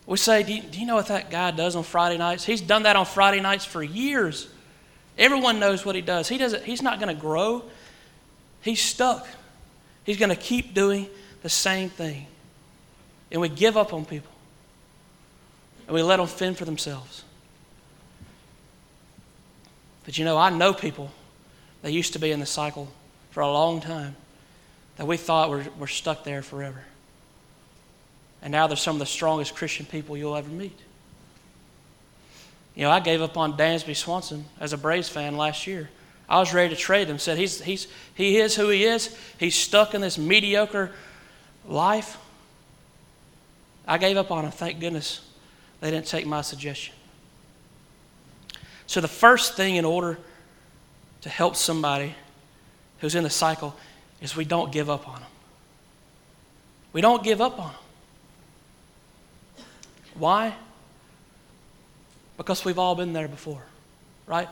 We 0.08 0.18
say, 0.18 0.42
do 0.42 0.54
you, 0.54 0.62
do 0.62 0.80
you 0.80 0.88
know 0.88 0.96
what 0.96 1.08
that 1.08 1.30
guy 1.30 1.52
does 1.52 1.76
on 1.76 1.84
Friday 1.84 2.18
nights? 2.18 2.46
He's 2.46 2.62
done 2.62 2.84
that 2.84 2.96
on 2.96 3.06
Friday 3.06 3.42
nights 3.42 3.66
for 3.66 3.84
years. 3.84 4.48
Everyone 5.18 5.60
knows 5.60 5.86
what 5.86 5.96
he 5.96 6.02
does. 6.02 6.30
He 6.30 6.38
doesn't, 6.38 6.64
he's 6.64 6.82
not 6.82 7.00
going 7.00 7.14
to 7.14 7.22
grow. 7.22 7.64
He's 8.62 8.82
stuck. 8.82 9.28
He's 10.06 10.18
going 10.18 10.30
to 10.30 10.36
keep 10.36 10.74
doing 10.74 11.08
the 11.44 11.50
same 11.50 11.90
thing. 11.90 12.26
And 13.32 13.42
we 13.42 13.50
give 13.50 13.76
up 13.76 13.94
on 13.94 14.06
people. 14.06 14.32
And 15.88 15.94
we 15.94 16.02
let 16.02 16.18
them 16.18 16.28
fend 16.28 16.58
for 16.58 16.64
themselves. 16.64 17.26
But 20.06 20.18
you 20.18 20.24
know, 20.24 20.38
I 20.38 20.50
know 20.50 20.74
people 20.74 21.12
that 21.82 21.92
used 21.92 22.14
to 22.14 22.20
be 22.20 22.32
in 22.32 22.40
the 22.40 22.46
cycle 22.46 22.88
for 23.32 23.42
a 23.42 23.52
long 23.52 23.82
time 23.82 24.16
that 24.96 25.06
we 25.06 25.18
thought 25.18 25.50
were, 25.50 25.66
were 25.78 25.88
stuck 25.88 26.24
there 26.24 26.42
forever. 26.42 26.86
And 28.42 28.52
now 28.52 28.68
they're 28.68 28.78
some 28.78 28.96
of 28.96 29.00
the 29.00 29.06
strongest 29.06 29.56
Christian 29.56 29.86
people 29.86 30.16
you'll 30.16 30.36
ever 30.36 30.50
meet. 30.50 30.78
You 32.76 32.84
know, 32.84 32.92
I 32.92 33.00
gave 33.00 33.22
up 33.22 33.38
on 33.38 33.58
Dansby 33.58 33.96
Swanson 33.96 34.46
as 34.60 34.72
a 34.72 34.78
Braves 34.78 35.10
fan 35.10 35.36
last 35.36 35.66
year. 35.66 35.90
I 36.30 36.40
was 36.40 36.54
ready 36.54 36.76
to 36.76 36.80
trade 36.80 37.10
him. 37.10 37.18
Said 37.18 37.38
he's, 37.38 37.62
he's, 37.62 37.88
he 38.14 38.38
is 38.38 38.56
who 38.56 38.70
he 38.70 38.84
is. 38.84 39.18
He's 39.40 39.56
stuck 39.56 39.96
in 39.96 40.02
this 40.02 40.18
mediocre 40.18 40.92
life. 41.66 42.18
I 43.88 43.98
gave 43.98 44.18
up 44.18 44.30
on 44.30 44.46
him. 44.46 44.52
Thank 44.52 44.80
goodness 44.80 45.22
they 45.80 45.90
didn't 45.90 46.08
take 46.08 46.26
my 46.26 46.42
suggestion. 46.42 46.94
So, 48.86 49.02
the 49.02 49.08
first 49.08 49.56
thing 49.56 49.76
in 49.76 49.86
order 49.86 50.18
to 51.22 51.30
help 51.30 51.56
somebody 51.56 52.16
who's 53.00 53.16
in 53.16 53.24
the 53.24 53.30
cycle 53.30 53.76
is 54.22 54.36
we 54.36 54.46
don't 54.46 54.72
give 54.72 54.90
up 54.90 55.08
on 55.08 55.16
them. 55.16 55.30
We 56.94 57.02
don't 57.02 57.24
give 57.24 57.42
up 57.42 57.60
on 57.60 57.72
them. 57.72 57.82
Why? 60.18 60.56
Because 62.38 62.64
we've 62.66 62.80
all 62.80 62.96
been 62.96 63.14
there 63.14 63.28
before, 63.28 63.62
right? 64.26 64.48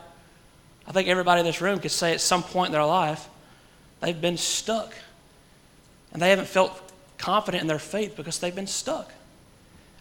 I 0.86 0.92
think 0.92 1.08
everybody 1.08 1.40
in 1.40 1.46
this 1.46 1.60
room 1.60 1.78
could 1.78 1.90
say 1.90 2.12
at 2.12 2.20
some 2.20 2.42
point 2.42 2.68
in 2.68 2.72
their 2.72 2.84
life 2.84 3.28
they've 4.00 4.20
been 4.20 4.36
stuck. 4.36 4.92
And 6.12 6.22
they 6.22 6.30
haven't 6.30 6.48
felt 6.48 6.80
confident 7.18 7.62
in 7.62 7.66
their 7.66 7.78
faith 7.78 8.16
because 8.16 8.38
they've 8.38 8.54
been 8.54 8.66
stuck. 8.66 9.12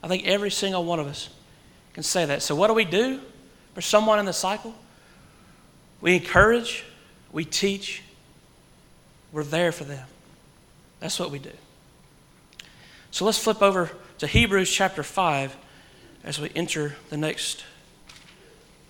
I 0.03 0.07
think 0.07 0.27
every 0.27 0.51
single 0.51 0.83
one 0.83 0.99
of 0.99 1.07
us 1.07 1.29
can 1.93 2.03
say 2.03 2.25
that. 2.25 2.41
So, 2.41 2.55
what 2.55 2.67
do 2.67 2.73
we 2.73 2.85
do 2.85 3.19
for 3.73 3.81
someone 3.81 4.19
in 4.19 4.25
the 4.25 4.33
cycle? 4.33 4.75
We 6.01 6.15
encourage, 6.15 6.83
we 7.31 7.45
teach, 7.45 8.03
we're 9.31 9.43
there 9.43 9.71
for 9.71 9.83
them. 9.83 10.07
That's 10.99 11.19
what 11.19 11.31
we 11.31 11.39
do. 11.39 11.51
So, 13.11 13.25
let's 13.25 13.39
flip 13.39 13.61
over 13.63 13.89
to 14.25 14.31
Hebrews 14.31 14.71
chapter 14.71 15.03
5 15.03 15.55
as 16.23 16.39
we 16.39 16.51
enter 16.55 16.95
the 17.11 17.17
next 17.17 17.63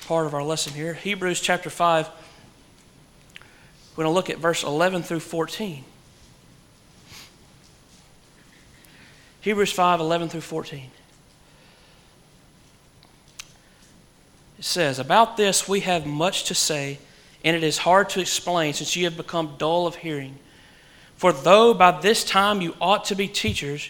part 0.07 0.25
of 0.25 0.33
our 0.33 0.43
lesson 0.43 0.71
here. 0.71 0.93
Hebrews 0.93 1.41
chapter 1.41 1.69
5. 1.69 2.07
We're 2.07 4.03
going 4.03 4.05
to 4.05 4.15
look 4.15 4.29
at 4.29 4.37
verse 4.37 4.63
11 4.63 5.03
through 5.03 5.19
14. 5.19 5.83
Hebrews 9.41 9.73
5 9.73 9.99
11 9.99 10.29
through 10.29 10.39
14. 10.41 10.89
It 14.57 14.63
says, 14.63 14.99
About 14.99 15.35
this 15.35 15.67
we 15.67 15.81
have 15.81 16.05
much 16.05 16.45
to 16.45 16.55
say, 16.55 16.97
and 17.43 17.57
it 17.57 17.63
is 17.63 17.79
hard 17.79 18.07
to 18.11 18.21
explain 18.21 18.73
since 18.73 18.95
you 18.95 19.03
have 19.03 19.17
become 19.17 19.55
dull 19.57 19.85
of 19.85 19.95
hearing. 19.95 20.39
For 21.17 21.33
though 21.33 21.73
by 21.73 21.99
this 21.99 22.23
time 22.23 22.61
you 22.61 22.73
ought 22.79 23.03
to 23.05 23.15
be 23.15 23.27
teachers, 23.27 23.89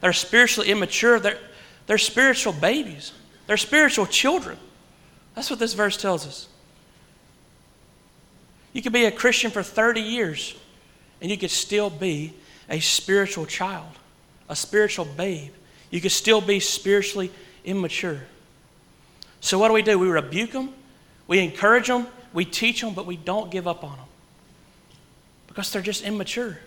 that 0.00 0.08
are 0.08 0.12
spiritually 0.12 0.70
immature, 0.70 1.20
they're, 1.20 1.38
they're 1.86 1.98
spiritual 1.98 2.52
babies, 2.52 3.12
they're 3.46 3.56
spiritual 3.56 4.06
children. 4.06 4.58
That's 5.34 5.50
what 5.50 5.58
this 5.58 5.74
verse 5.74 5.96
tells 5.96 6.26
us. 6.26 6.48
You 8.72 8.82
could 8.82 8.92
be 8.92 9.04
a 9.04 9.12
Christian 9.12 9.50
for 9.50 9.62
30 9.62 10.00
years 10.00 10.56
and 11.20 11.30
you 11.30 11.38
could 11.38 11.50
still 11.50 11.90
be 11.90 12.34
a 12.68 12.80
spiritual 12.80 13.46
child, 13.46 13.92
a 14.48 14.56
spiritual 14.56 15.04
babe. 15.04 15.52
You 15.90 16.00
could 16.00 16.12
still 16.12 16.40
be 16.40 16.60
spiritually 16.60 17.30
immature. 17.64 18.20
So, 19.40 19.58
what 19.58 19.68
do 19.68 19.74
we 19.74 19.82
do? 19.82 19.98
We 19.98 20.08
rebuke 20.08 20.52
them, 20.52 20.70
we 21.26 21.38
encourage 21.40 21.86
them, 21.86 22.06
we 22.32 22.44
teach 22.44 22.80
them, 22.80 22.94
but 22.94 23.06
we 23.06 23.16
don't 23.16 23.50
give 23.50 23.68
up 23.68 23.84
on 23.84 23.96
them 23.96 24.06
because 25.46 25.70
they're 25.70 25.82
just 25.82 26.02
immature. 26.02 26.58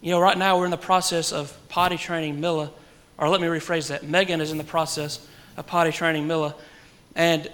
You 0.00 0.10
know, 0.10 0.20
right 0.20 0.36
now 0.36 0.58
we're 0.58 0.64
in 0.64 0.70
the 0.70 0.78
process 0.78 1.32
of 1.32 1.56
potty 1.68 1.96
training 1.96 2.40
Milla, 2.40 2.70
or 3.18 3.28
let 3.28 3.40
me 3.40 3.46
rephrase 3.46 3.88
that. 3.88 4.02
Megan 4.02 4.40
is 4.40 4.50
in 4.50 4.58
the 4.58 4.64
process 4.64 5.26
of 5.56 5.66
potty 5.66 5.92
training 5.92 6.26
Milla. 6.26 6.54
And, 7.14 7.44
you 7.44 7.50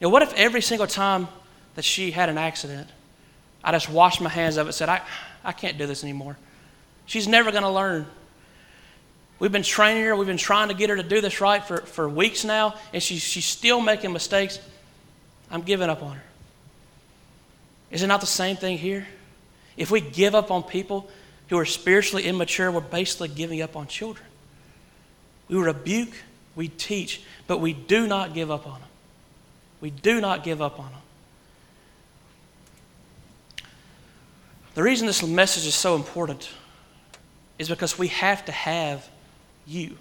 know, 0.00 0.08
what 0.08 0.22
if 0.22 0.32
every 0.34 0.62
single 0.62 0.86
time 0.86 1.28
that 1.74 1.84
she 1.84 2.10
had 2.10 2.28
an 2.28 2.38
accident, 2.38 2.88
I 3.62 3.72
just 3.72 3.90
washed 3.90 4.20
my 4.20 4.30
hands 4.30 4.56
of 4.56 4.68
it 4.68 4.72
said, 4.72 4.88
I, 4.88 5.02
I 5.42 5.52
can't 5.52 5.76
do 5.76 5.86
this 5.86 6.04
anymore. 6.04 6.38
She's 7.06 7.28
never 7.28 7.50
going 7.50 7.64
to 7.64 7.70
learn. 7.70 8.06
We've 9.38 9.52
been 9.52 9.62
training 9.62 10.04
her, 10.04 10.16
we've 10.16 10.26
been 10.26 10.36
trying 10.38 10.68
to 10.68 10.74
get 10.74 10.88
her 10.88 10.96
to 10.96 11.02
do 11.02 11.20
this 11.20 11.40
right 11.40 11.62
for, 11.62 11.78
for 11.78 12.08
weeks 12.08 12.44
now, 12.44 12.74
and 12.94 13.02
she's, 13.02 13.20
she's 13.20 13.44
still 13.44 13.80
making 13.80 14.12
mistakes. 14.12 14.58
I'm 15.50 15.62
giving 15.62 15.90
up 15.90 16.02
on 16.02 16.16
her. 16.16 16.22
Is 17.90 18.02
it 18.02 18.06
not 18.06 18.20
the 18.20 18.26
same 18.26 18.56
thing 18.56 18.78
here? 18.78 19.06
If 19.76 19.90
we 19.90 20.00
give 20.00 20.34
up 20.34 20.50
on 20.50 20.62
people 20.62 21.10
who 21.48 21.58
are 21.58 21.64
spiritually 21.64 22.24
immature, 22.24 22.70
we're 22.70 22.80
basically 22.80 23.28
giving 23.28 23.60
up 23.62 23.76
on 23.76 23.86
children. 23.86 24.26
We 25.48 25.56
rebuke, 25.56 26.12
we 26.56 26.68
teach, 26.68 27.22
but 27.46 27.58
we 27.58 27.72
do 27.72 28.06
not 28.06 28.34
give 28.34 28.50
up 28.50 28.66
on 28.66 28.80
them. 28.80 28.88
We 29.80 29.90
do 29.90 30.20
not 30.20 30.42
give 30.42 30.62
up 30.62 30.78
on 30.80 30.90
them. 30.90 31.00
The 34.74 34.82
reason 34.82 35.06
this 35.06 35.22
message 35.22 35.66
is 35.66 35.74
so 35.74 35.94
important 35.94 36.50
is 37.58 37.68
because 37.68 37.98
we 37.98 38.08
have 38.08 38.44
to 38.46 38.52
have 38.52 39.08
you. 39.66 39.96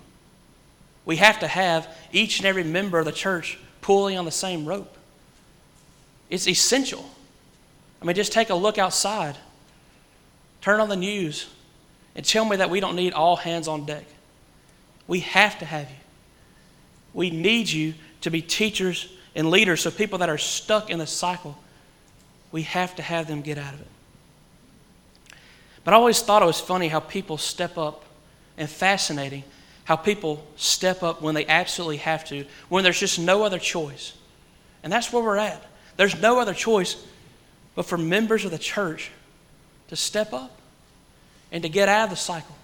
We 1.05 1.17
have 1.17 1.39
to 1.39 1.47
have 1.47 1.87
each 2.11 2.39
and 2.39 2.47
every 2.47 2.63
member 2.63 2.97
of 2.97 3.05
the 3.05 3.11
church 3.11 3.59
pulling 3.81 4.17
on 4.17 4.25
the 4.25 4.31
same 4.31 4.65
rope. 4.65 4.97
It's 6.29 6.47
essential. 6.47 7.05
I 8.01 8.05
mean, 8.05 8.15
just 8.15 8.31
take 8.31 8.49
a 8.49 8.55
look 8.55 8.77
outside, 8.77 9.37
turn 10.63 10.79
on 10.79 10.89
the 10.89 10.95
news, 10.95 11.47
and 12.15 12.25
tell 12.25 12.45
me 12.45 12.57
that 12.57 12.69
we 12.69 12.79
don't 12.79 12.95
need 12.95 13.13
all 13.13 13.35
hands 13.35 13.67
on 13.67 13.85
deck. 13.85 14.05
We 15.07 15.19
have 15.19 15.59
to 15.59 15.65
have 15.65 15.89
you. 15.89 15.95
We 17.13 17.29
need 17.29 17.69
you 17.69 17.93
to 18.21 18.31
be 18.31 18.41
teachers 18.41 19.11
and 19.35 19.51
leaders 19.51 19.81
so 19.81 19.91
people 19.91 20.19
that 20.19 20.29
are 20.29 20.37
stuck 20.37 20.89
in 20.89 20.99
the 20.99 21.05
cycle, 21.05 21.57
we 22.51 22.63
have 22.63 22.95
to 22.95 23.01
have 23.01 23.27
them 23.27 23.41
get 23.41 23.57
out 23.57 23.73
of 23.73 23.81
it. 23.81 25.35
But 25.83 25.93
I 25.93 25.97
always 25.97 26.21
thought 26.21 26.41
it 26.41 26.45
was 26.45 26.61
funny 26.61 26.87
how 26.87 27.01
people 27.01 27.37
step 27.37 27.77
up 27.77 28.05
and 28.57 28.69
fascinating 28.69 29.43
how 29.85 29.95
people 29.95 30.45
step 30.55 31.03
up 31.03 31.21
when 31.21 31.35
they 31.35 31.45
absolutely 31.45 31.97
have 31.97 32.23
to, 32.25 32.45
when 32.69 32.83
there's 32.83 32.99
just 32.99 33.19
no 33.19 33.43
other 33.43 33.59
choice. 33.59 34.13
And 34.81 34.91
that's 34.91 35.11
where 35.11 35.23
we're 35.23 35.37
at. 35.37 35.61
There's 35.97 36.19
no 36.21 36.39
other 36.39 36.53
choice 36.53 37.03
but 37.75 37.85
for 37.85 37.97
members 37.97 38.45
of 38.45 38.51
the 38.51 38.57
church 38.57 39.11
to 39.87 39.95
step 39.95 40.33
up 40.33 40.59
and 41.51 41.63
to 41.63 41.69
get 41.69 41.89
out 41.89 42.05
of 42.05 42.09
the 42.09 42.15
cycle 42.15 42.55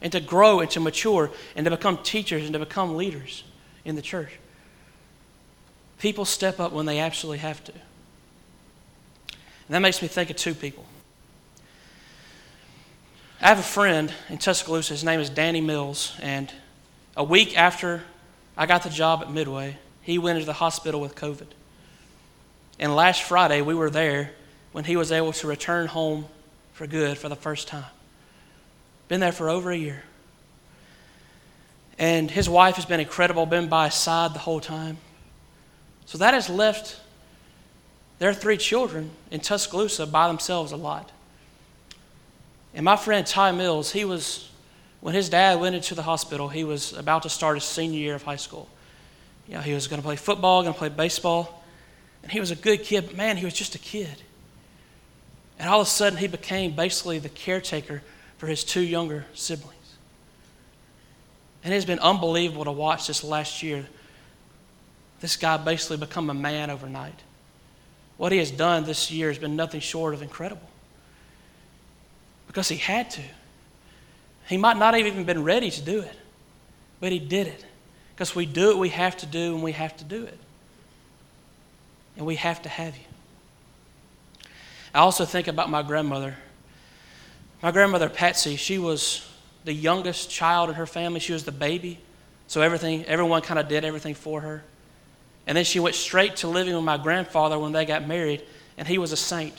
and 0.00 0.12
to 0.12 0.20
grow 0.20 0.60
and 0.60 0.70
to 0.70 0.80
mature 0.80 1.30
and 1.54 1.64
to 1.64 1.70
become 1.70 1.98
teachers 1.98 2.44
and 2.44 2.52
to 2.52 2.58
become 2.58 2.96
leaders 2.96 3.44
in 3.84 3.94
the 3.94 4.02
church. 4.02 4.38
People 5.98 6.24
step 6.24 6.58
up 6.58 6.72
when 6.72 6.86
they 6.86 6.98
absolutely 6.98 7.38
have 7.38 7.62
to. 7.64 7.72
And 7.72 9.76
that 9.76 9.78
makes 9.78 10.02
me 10.02 10.08
think 10.08 10.30
of 10.30 10.36
two 10.36 10.54
people. 10.54 10.84
I 13.40 13.48
have 13.48 13.58
a 13.58 13.62
friend 13.62 14.12
in 14.28 14.38
Tuscaloosa. 14.38 14.94
His 14.94 15.04
name 15.04 15.20
is 15.20 15.30
Danny 15.30 15.60
Mills. 15.60 16.16
And 16.20 16.52
a 17.16 17.24
week 17.24 17.56
after 17.56 18.02
I 18.56 18.66
got 18.66 18.82
the 18.82 18.90
job 18.90 19.22
at 19.22 19.32
Midway, 19.32 19.78
he 20.02 20.18
went 20.18 20.36
into 20.36 20.46
the 20.46 20.52
hospital 20.52 21.00
with 21.00 21.14
COVID. 21.14 21.46
And 22.78 22.94
last 22.94 23.22
Friday, 23.22 23.60
we 23.60 23.74
were 23.74 23.90
there 23.90 24.32
when 24.72 24.84
he 24.84 24.96
was 24.96 25.12
able 25.12 25.32
to 25.34 25.46
return 25.46 25.86
home 25.86 26.26
for 26.82 26.88
good 26.88 27.16
for 27.16 27.28
the 27.28 27.36
first 27.36 27.68
time. 27.68 27.84
Been 29.06 29.20
there 29.20 29.30
for 29.30 29.48
over 29.48 29.70
a 29.70 29.76
year. 29.76 30.02
And 31.96 32.28
his 32.28 32.50
wife 32.50 32.74
has 32.74 32.84
been 32.84 32.98
incredible, 32.98 33.46
been 33.46 33.68
by 33.68 33.84
his 33.84 33.94
side 33.94 34.34
the 34.34 34.40
whole 34.40 34.58
time. 34.58 34.96
So 36.06 36.18
that 36.18 36.34
has 36.34 36.48
left 36.48 37.00
their 38.18 38.34
three 38.34 38.56
children 38.56 39.12
in 39.30 39.38
Tuscaloosa 39.38 40.08
by 40.08 40.26
themselves 40.26 40.72
a 40.72 40.76
lot. 40.76 41.12
And 42.74 42.84
my 42.84 42.96
friend 42.96 43.24
Ty 43.24 43.52
Mills, 43.52 43.92
he 43.92 44.04
was, 44.04 44.50
when 45.00 45.14
his 45.14 45.28
dad 45.28 45.60
went 45.60 45.76
into 45.76 45.94
the 45.94 46.02
hospital, 46.02 46.48
he 46.48 46.64
was 46.64 46.94
about 46.94 47.22
to 47.22 47.28
start 47.28 47.58
his 47.58 47.62
senior 47.62 48.00
year 48.00 48.16
of 48.16 48.24
high 48.24 48.34
school. 48.34 48.68
You 49.46 49.54
know, 49.54 49.60
he 49.60 49.72
was 49.72 49.86
going 49.86 50.02
to 50.02 50.04
play 50.04 50.16
football, 50.16 50.62
going 50.62 50.74
to 50.74 50.78
play 50.80 50.88
baseball. 50.88 51.62
And 52.24 52.32
he 52.32 52.40
was 52.40 52.50
a 52.50 52.56
good 52.56 52.82
kid, 52.82 53.06
but 53.06 53.16
man, 53.16 53.36
he 53.36 53.44
was 53.44 53.54
just 53.54 53.76
a 53.76 53.78
kid. 53.78 54.20
And 55.62 55.70
all 55.70 55.80
of 55.80 55.86
a 55.86 55.90
sudden, 55.90 56.18
he 56.18 56.26
became 56.26 56.74
basically 56.74 57.20
the 57.20 57.28
caretaker 57.28 58.02
for 58.36 58.48
his 58.48 58.64
two 58.64 58.80
younger 58.80 59.26
siblings. 59.32 59.76
And 61.62 61.72
it 61.72 61.76
has 61.76 61.84
been 61.84 62.00
unbelievable 62.00 62.64
to 62.64 62.72
watch 62.72 63.06
this 63.06 63.22
last 63.22 63.62
year. 63.62 63.86
This 65.20 65.36
guy 65.36 65.56
basically 65.58 65.98
become 65.98 66.30
a 66.30 66.34
man 66.34 66.68
overnight. 66.68 67.14
What 68.16 68.32
he 68.32 68.38
has 68.38 68.50
done 68.50 68.82
this 68.82 69.12
year 69.12 69.28
has 69.28 69.38
been 69.38 69.54
nothing 69.54 69.78
short 69.78 70.14
of 70.14 70.22
incredible 70.22 70.68
because 72.48 72.68
he 72.68 72.76
had 72.76 73.08
to. 73.12 73.22
He 74.48 74.56
might 74.56 74.78
not 74.78 74.94
have 74.94 75.06
even 75.06 75.22
been 75.22 75.44
ready 75.44 75.70
to 75.70 75.80
do 75.80 76.00
it, 76.00 76.16
but 76.98 77.12
he 77.12 77.20
did 77.20 77.46
it. 77.46 77.64
Because 78.16 78.34
we 78.34 78.46
do 78.46 78.70
what 78.70 78.78
we 78.78 78.88
have 78.88 79.16
to 79.18 79.26
do 79.26 79.54
and 79.54 79.62
we 79.62 79.70
have 79.70 79.96
to 79.98 80.04
do 80.04 80.24
it. 80.24 80.38
And 82.16 82.26
we 82.26 82.34
have 82.34 82.62
to 82.62 82.68
have 82.68 82.96
you. 82.96 83.11
I 84.94 85.00
also 85.00 85.24
think 85.24 85.48
about 85.48 85.70
my 85.70 85.82
grandmother. 85.82 86.36
My 87.62 87.70
grandmother, 87.70 88.08
Patsy, 88.08 88.56
she 88.56 88.78
was 88.78 89.28
the 89.64 89.72
youngest 89.72 90.30
child 90.30 90.68
in 90.68 90.74
her 90.74 90.86
family. 90.86 91.20
She 91.20 91.32
was 91.32 91.44
the 91.44 91.52
baby. 91.52 91.98
So 92.46 92.60
everything, 92.60 93.04
everyone 93.06 93.42
kind 93.42 93.58
of 93.58 93.68
did 93.68 93.84
everything 93.84 94.14
for 94.14 94.40
her. 94.40 94.64
And 95.46 95.56
then 95.56 95.64
she 95.64 95.80
went 95.80 95.94
straight 95.94 96.36
to 96.36 96.48
living 96.48 96.74
with 96.74 96.84
my 96.84 96.96
grandfather 96.96 97.58
when 97.58 97.72
they 97.72 97.84
got 97.84 98.06
married, 98.06 98.42
and 98.76 98.86
he 98.86 98.98
was 98.98 99.12
a 99.12 99.16
saint 99.16 99.54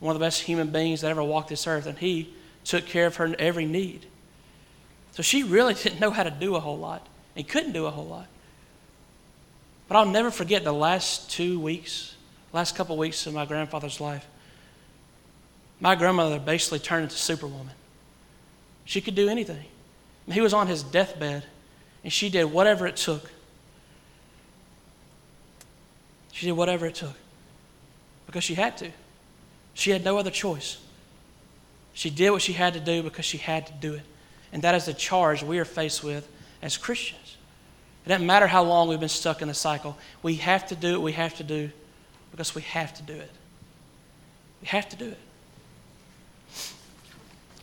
one 0.00 0.16
of 0.16 0.18
the 0.18 0.24
best 0.24 0.40
human 0.40 0.70
beings 0.70 1.02
that 1.02 1.10
ever 1.10 1.22
walked 1.22 1.50
this 1.50 1.66
earth, 1.66 1.86
and 1.86 1.98
he 1.98 2.32
took 2.64 2.86
care 2.86 3.06
of 3.06 3.16
her 3.16 3.34
every 3.38 3.66
need. 3.66 4.06
So 5.12 5.22
she 5.22 5.42
really 5.42 5.74
didn't 5.82 6.00
know 6.00 6.10
how 6.10 6.24
to 6.24 6.30
do 6.30 6.56
a 6.56 6.60
whole 6.60 6.78
lot 6.78 7.06
and 7.36 7.46
couldn't 7.46 7.72
do 7.72 7.86
a 7.86 7.90
whole 7.90 8.06
lot. 8.06 8.26
But 9.86 9.96
I'll 9.96 10.06
never 10.06 10.30
forget 10.30 10.64
the 10.64 10.72
last 10.72 11.30
two 11.30 11.60
weeks, 11.60 12.16
last 12.52 12.76
couple 12.76 12.96
weeks 12.96 13.26
of 13.26 13.34
my 13.34 13.44
grandfather's 13.44 14.00
life. 14.00 14.26
My 15.80 15.94
grandmother 15.94 16.38
basically 16.38 16.78
turned 16.78 17.04
into 17.04 17.16
Superwoman. 17.16 17.74
She 18.84 19.00
could 19.00 19.14
do 19.14 19.28
anything. 19.28 19.64
he 20.30 20.40
was 20.40 20.52
on 20.52 20.66
his 20.66 20.82
deathbed, 20.82 21.44
and 22.04 22.12
she 22.12 22.28
did 22.28 22.44
whatever 22.44 22.86
it 22.86 22.96
took. 22.96 23.30
She 26.32 26.46
did 26.46 26.52
whatever 26.52 26.86
it 26.86 26.94
took 26.94 27.14
because 28.26 28.44
she 28.44 28.54
had 28.54 28.76
to. 28.78 28.90
She 29.74 29.90
had 29.90 30.04
no 30.04 30.18
other 30.18 30.30
choice. 30.30 30.78
She 31.92 32.10
did 32.10 32.30
what 32.30 32.42
she 32.42 32.52
had 32.52 32.74
to 32.74 32.80
do 32.80 33.02
because 33.02 33.24
she 33.24 33.38
had 33.38 33.66
to 33.66 33.72
do 33.72 33.94
it. 33.94 34.02
And 34.52 34.62
that 34.62 34.74
is 34.74 34.86
the 34.86 34.94
charge 34.94 35.42
we 35.42 35.58
are 35.58 35.64
faced 35.64 36.04
with 36.04 36.28
as 36.62 36.76
Christians. 36.76 37.36
It 38.04 38.08
doesn't 38.08 38.26
matter 38.26 38.46
how 38.46 38.62
long 38.62 38.88
we've 38.88 39.00
been 39.00 39.08
stuck 39.08 39.42
in 39.42 39.48
the 39.48 39.54
cycle. 39.54 39.96
We 40.22 40.36
have 40.36 40.66
to 40.68 40.76
do 40.76 40.94
what 40.94 41.02
we 41.02 41.12
have 41.12 41.34
to 41.36 41.44
do 41.44 41.70
because 42.30 42.54
we 42.54 42.62
have 42.62 42.94
to 42.94 43.02
do 43.02 43.14
it. 43.14 43.30
We 44.62 44.68
have 44.68 44.88
to 44.90 44.96
do 44.96 45.06
it. 45.06 45.18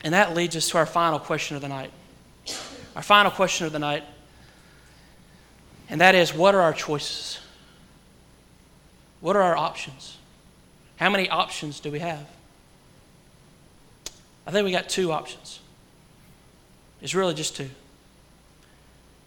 And 0.03 0.13
that 0.13 0.35
leads 0.35 0.55
us 0.55 0.69
to 0.69 0.77
our 0.77 0.85
final 0.85 1.19
question 1.19 1.55
of 1.55 1.61
the 1.61 1.67
night. 1.67 1.91
Our 2.95 3.01
final 3.01 3.31
question 3.31 3.65
of 3.65 3.73
the 3.73 3.79
night. 3.79 4.03
And 5.89 6.01
that 6.01 6.15
is 6.15 6.33
what 6.33 6.55
are 6.55 6.61
our 6.61 6.73
choices? 6.73 7.39
What 9.21 9.35
are 9.35 9.41
our 9.41 9.57
options? 9.57 10.17
How 10.97 11.09
many 11.09 11.29
options 11.29 11.79
do 11.79 11.91
we 11.91 11.99
have? 11.99 12.27
I 14.45 14.51
think 14.51 14.65
we 14.65 14.71
got 14.71 14.89
two 14.89 15.11
options. 15.11 15.59
It's 17.01 17.13
really 17.13 17.33
just 17.33 17.55
two. 17.55 17.69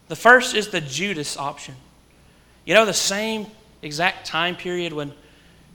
The 0.08 0.16
first 0.16 0.54
is 0.54 0.68
the 0.68 0.80
Judas 0.80 1.36
option. 1.36 1.76
You 2.64 2.74
know, 2.74 2.84
the 2.84 2.92
same 2.92 3.46
exact 3.82 4.26
time 4.26 4.56
period 4.56 4.92
when, 4.92 5.12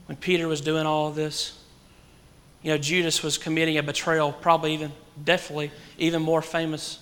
when 0.06 0.16
Peter 0.16 0.46
was 0.48 0.60
doing 0.60 0.86
all 0.86 1.10
this, 1.10 1.58
you 2.66 2.72
know, 2.72 2.78
Judas 2.78 3.22
was 3.22 3.38
committing 3.38 3.78
a 3.78 3.82
betrayal, 3.84 4.32
probably 4.32 4.74
even, 4.74 4.90
definitely, 5.22 5.70
even 5.98 6.20
more 6.20 6.42
famous 6.42 6.98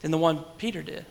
than 0.00 0.10
the 0.10 0.18
one 0.18 0.44
Peter 0.58 0.82
did. 0.82 1.06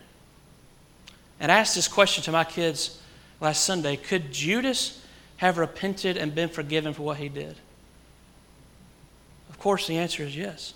And 1.39 1.49
I 1.49 1.59
asked 1.59 1.75
this 1.75 1.87
question 1.87 2.21
to 2.25 2.33
my 2.33 2.43
kids 2.43 2.99
last 3.39 3.63
Sunday 3.63 3.95
Could 3.95 4.33
Judas 4.33 5.01
have 5.37 5.57
repented 5.57 6.17
and 6.17 6.35
been 6.35 6.49
forgiven 6.49 6.93
for 6.93 7.03
what 7.03 7.15
he 7.15 7.29
did? 7.29 7.55
Of 9.49 9.57
course, 9.57 9.87
the 9.87 9.99
answer 9.99 10.23
is 10.23 10.35
yes. 10.35 10.73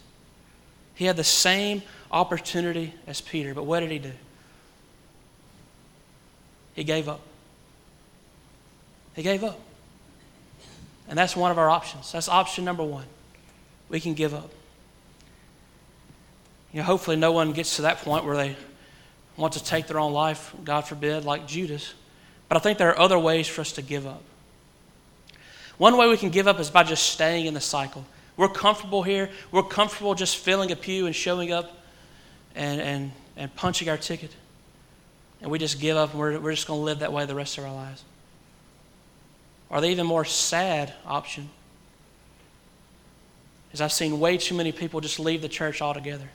He 0.94 1.04
had 1.04 1.18
the 1.18 1.24
same 1.26 1.82
opportunity 2.10 2.94
as 3.08 3.20
Peter, 3.20 3.54
but 3.54 3.66
what 3.66 3.82
did 3.82 3.92
he 3.92 4.00
do? 4.00 4.14
He 6.76 6.86
gave 6.86 7.10
up. 7.10 7.20
He 9.18 9.22
gave 9.22 9.44
up. 9.44 9.60
And 11.08 11.18
that's 11.18 11.36
one 11.36 11.52
of 11.52 11.58
our 11.58 11.70
options. 11.70 12.12
That's 12.12 12.28
option 12.28 12.66
number 12.66 12.84
one. 12.84 13.06
We 13.90 14.00
can 14.00 14.14
give 14.14 14.34
up. 14.34 14.50
You 16.74 16.80
know, 16.80 16.86
hopefully, 16.86 17.16
no 17.16 17.32
one 17.32 17.54
gets 17.54 17.78
to 17.78 17.84
that 17.84 18.00
point 18.00 18.26
where 18.26 18.36
they 18.36 18.56
want 19.38 19.54
to 19.54 19.64
take 19.64 19.88
their 19.88 20.00
own 20.00 20.14
life, 20.14 20.54
God 20.64 20.82
forbid, 20.82 21.26
like 21.26 21.48
Judas. 21.48 21.94
But 22.50 22.58
I 22.58 22.60
think 22.60 22.78
there 22.78 22.90
are 22.90 23.00
other 23.00 23.20
ways 23.20 23.48
for 23.48 23.62
us 23.62 23.72
to 23.74 23.82
give 23.82 24.06
up. 24.06 24.22
One 25.78 25.98
way 25.98 26.08
we 26.08 26.18
can 26.18 26.30
give 26.30 26.48
up 26.48 26.60
is 26.60 26.70
by 26.70 26.84
just 26.84 27.04
staying 27.04 27.46
in 27.46 27.54
the 27.54 27.62
cycle. 27.62 28.06
We're 28.38 28.50
comfortable 28.50 29.04
here. 29.04 29.30
We're 29.52 29.64
comfortable 29.64 30.16
just 30.16 30.38
filling 30.38 30.72
a 30.72 30.76
pew 30.76 31.06
and 31.06 31.16
showing 31.16 31.52
up 31.52 31.72
and, 32.56 32.82
and, 32.82 33.12
and 33.38 33.56
punching 33.56 33.90
our 33.90 33.98
ticket. 33.98 34.32
And 35.42 35.52
we 35.52 35.60
just 35.60 35.80
give 35.80 35.98
up 35.98 36.12
and 36.12 36.20
we're, 36.20 36.40
we're 36.40 36.52
just 36.52 36.68
going 36.68 36.80
to 36.80 36.84
live 36.84 37.00
that 37.00 37.12
way 37.12 37.26
the 37.26 37.36
rest 37.36 37.58
of 37.58 37.66
our 37.66 37.74
lives. 37.74 38.04
Or 39.70 39.82
the 39.82 39.88
even 39.88 40.06
more 40.06 40.26
sad 40.26 40.94
option 41.06 41.50
is 43.74 43.82
I've 43.82 43.92
seen 43.92 44.20
way 44.20 44.38
too 44.38 44.56
many 44.56 44.72
people 44.72 45.02
just 45.02 45.20
leave 45.20 45.42
the 45.42 45.50
church 45.50 45.82
altogether. 45.82 46.30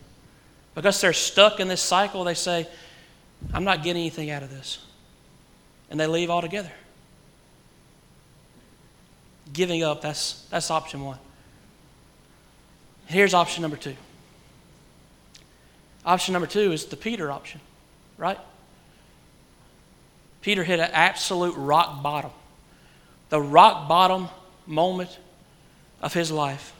Because 0.74 1.00
they're 1.00 1.12
stuck 1.12 1.60
in 1.60 1.68
this 1.68 1.80
cycle, 1.80 2.24
they 2.24 2.34
say, 2.34 2.66
I'm 3.52 3.64
not 3.64 3.82
getting 3.82 4.02
anything 4.02 4.30
out 4.30 4.42
of 4.42 4.50
this. 4.50 4.78
And 5.90 5.98
they 5.98 6.06
leave 6.06 6.30
altogether. 6.30 6.70
Giving 9.52 9.82
up, 9.82 10.02
that's, 10.02 10.46
that's 10.50 10.70
option 10.70 11.02
one. 11.02 11.18
Here's 13.06 13.34
option 13.34 13.62
number 13.62 13.76
two. 13.76 13.96
Option 16.04 16.32
number 16.32 16.46
two 16.46 16.72
is 16.72 16.86
the 16.86 16.96
Peter 16.96 17.30
option, 17.30 17.60
right? 18.16 18.38
Peter 20.42 20.64
hit 20.64 20.78
an 20.78 20.90
absolute 20.92 21.54
rock 21.56 22.02
bottom, 22.02 22.30
the 23.30 23.40
rock 23.40 23.88
bottom 23.88 24.28
moment 24.66 25.18
of 26.02 26.12
his 26.12 26.30
life. 26.30 26.72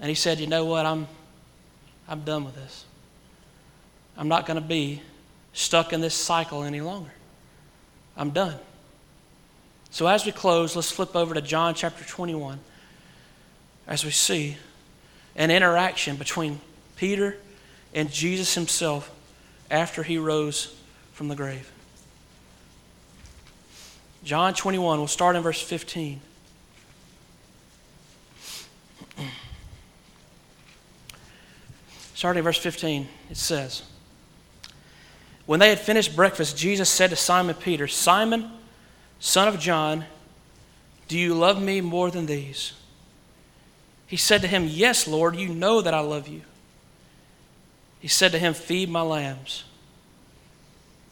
And 0.00 0.08
he 0.08 0.14
said, 0.14 0.40
You 0.40 0.46
know 0.46 0.64
what? 0.64 0.86
I'm, 0.86 1.06
I'm 2.08 2.22
done 2.22 2.44
with 2.44 2.54
this. 2.54 2.84
I'm 4.16 4.28
not 4.28 4.46
going 4.46 4.60
to 4.60 4.66
be 4.66 5.02
stuck 5.52 5.92
in 5.92 6.00
this 6.00 6.14
cycle 6.14 6.62
any 6.62 6.80
longer. 6.80 7.10
I'm 8.16 8.30
done. 8.30 8.56
So, 9.90 10.06
as 10.06 10.26
we 10.26 10.32
close, 10.32 10.74
let's 10.74 10.90
flip 10.90 11.14
over 11.14 11.34
to 11.34 11.40
John 11.40 11.74
chapter 11.74 12.04
21 12.04 12.58
as 13.86 14.04
we 14.04 14.10
see 14.10 14.56
an 15.36 15.50
interaction 15.50 16.16
between 16.16 16.60
Peter 16.96 17.36
and 17.92 18.10
Jesus 18.10 18.54
himself 18.54 19.10
after 19.70 20.02
he 20.02 20.18
rose 20.18 20.74
from 21.12 21.28
the 21.28 21.36
grave. 21.36 21.70
John 24.24 24.54
21, 24.54 24.98
we'll 24.98 25.06
start 25.06 25.36
in 25.36 25.42
verse 25.42 25.60
15. 25.60 26.20
Starting 32.14 32.38
in 32.38 32.44
verse 32.44 32.56
15, 32.56 33.06
it 33.28 33.36
says, 33.36 33.82
When 35.44 35.60
they 35.60 35.68
had 35.68 35.78
finished 35.78 36.16
breakfast, 36.16 36.56
Jesus 36.56 36.88
said 36.88 37.10
to 37.10 37.16
Simon 37.16 37.54
Peter, 37.54 37.86
Simon, 37.86 38.50
son 39.20 39.46
of 39.46 39.60
John, 39.60 40.06
do 41.06 41.18
you 41.18 41.34
love 41.34 41.62
me 41.62 41.82
more 41.82 42.10
than 42.10 42.24
these? 42.24 42.72
He 44.06 44.16
said 44.16 44.40
to 44.42 44.48
him, 44.48 44.64
Yes, 44.66 45.06
Lord, 45.06 45.36
you 45.36 45.48
know 45.48 45.82
that 45.82 45.92
I 45.92 46.00
love 46.00 46.28
you. 46.28 46.42
He 48.00 48.08
said 48.08 48.32
to 48.32 48.38
him, 48.38 48.54
Feed 48.54 48.88
my 48.88 49.02
lambs. 49.02 49.64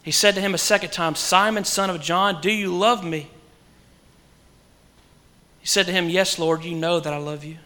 He 0.03 0.11
said 0.11 0.35
to 0.35 0.41
him 0.41 0.53
a 0.53 0.59
second 0.59 0.91
time, 0.91 1.15
Simon, 1.15 1.63
son 1.63 1.89
of 1.89 2.01
John, 2.01 2.41
do 2.41 2.51
you 2.51 2.75
love 2.75 3.03
me? 3.03 3.29
He 5.61 5.67
said 5.67 5.85
to 5.85 5.93
him, 5.93 6.09
Yes, 6.09 6.37
Lord, 6.37 6.65
you 6.65 6.75
know 6.75 6.99
that 6.99 7.13
I 7.13 7.17
love 7.17 7.45
you. 7.45 7.57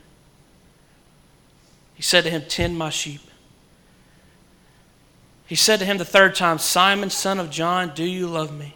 He 1.96 2.04
said 2.04 2.24
to 2.26 2.30
him, 2.30 2.44
Tend 2.48 2.78
my 2.78 2.92
sheep. 2.92 3.22
He 5.48 5.56
said 5.56 5.80
to 5.80 5.86
him 5.86 5.98
the 5.98 6.06
third 6.06 6.36
time, 6.36 6.60
Simon, 6.60 7.10
son 7.10 7.40
of 7.40 7.50
John, 7.50 7.94
do 7.96 8.04
you 8.04 8.28
love 8.28 8.56
me? 8.56 8.76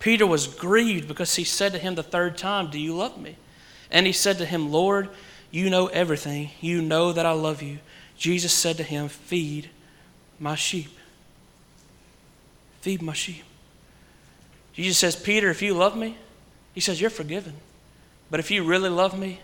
Peter 0.00 0.26
was 0.26 0.48
grieved 0.48 1.06
because 1.06 1.36
he 1.36 1.44
said 1.44 1.72
to 1.72 1.78
him 1.78 1.94
the 1.94 2.02
third 2.02 2.36
time, 2.36 2.68
Do 2.68 2.80
you 2.80 2.96
love 2.96 3.16
me? 3.16 3.36
And 3.90 4.06
he 4.06 4.12
said 4.12 4.38
to 4.38 4.44
him, 4.44 4.72
Lord, 4.72 5.08
you 5.52 5.70
know 5.70 5.86
everything. 5.86 6.50
You 6.60 6.82
know 6.82 7.12
that 7.12 7.26
I 7.26 7.32
love 7.32 7.62
you. 7.62 7.78
Jesus 8.16 8.52
said 8.52 8.76
to 8.78 8.82
him, 8.82 9.08
Feed 9.08 9.70
my 10.40 10.56
sheep. 10.56 10.90
Feed 12.86 13.02
my 13.02 13.14
sheep. 13.14 13.42
Jesus 14.72 14.96
says, 14.96 15.16
Peter, 15.16 15.50
if 15.50 15.60
you 15.60 15.74
love 15.74 15.96
me, 15.96 16.16
he 16.72 16.80
says, 16.80 17.00
You're 17.00 17.10
forgiven. 17.10 17.54
But 18.30 18.38
if 18.38 18.52
you 18.52 18.62
really 18.62 18.90
love 18.90 19.18
me, 19.18 19.40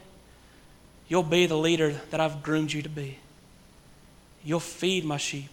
you'll 1.09 1.25
be 1.25 1.47
the 1.47 1.59
leader 1.59 2.01
that 2.11 2.21
I've 2.21 2.45
groomed 2.45 2.73
you 2.73 2.83
to 2.83 2.89
be. 2.89 3.19
You'll 4.45 4.61
feed 4.61 5.05
my 5.05 5.17
sheep. 5.17 5.49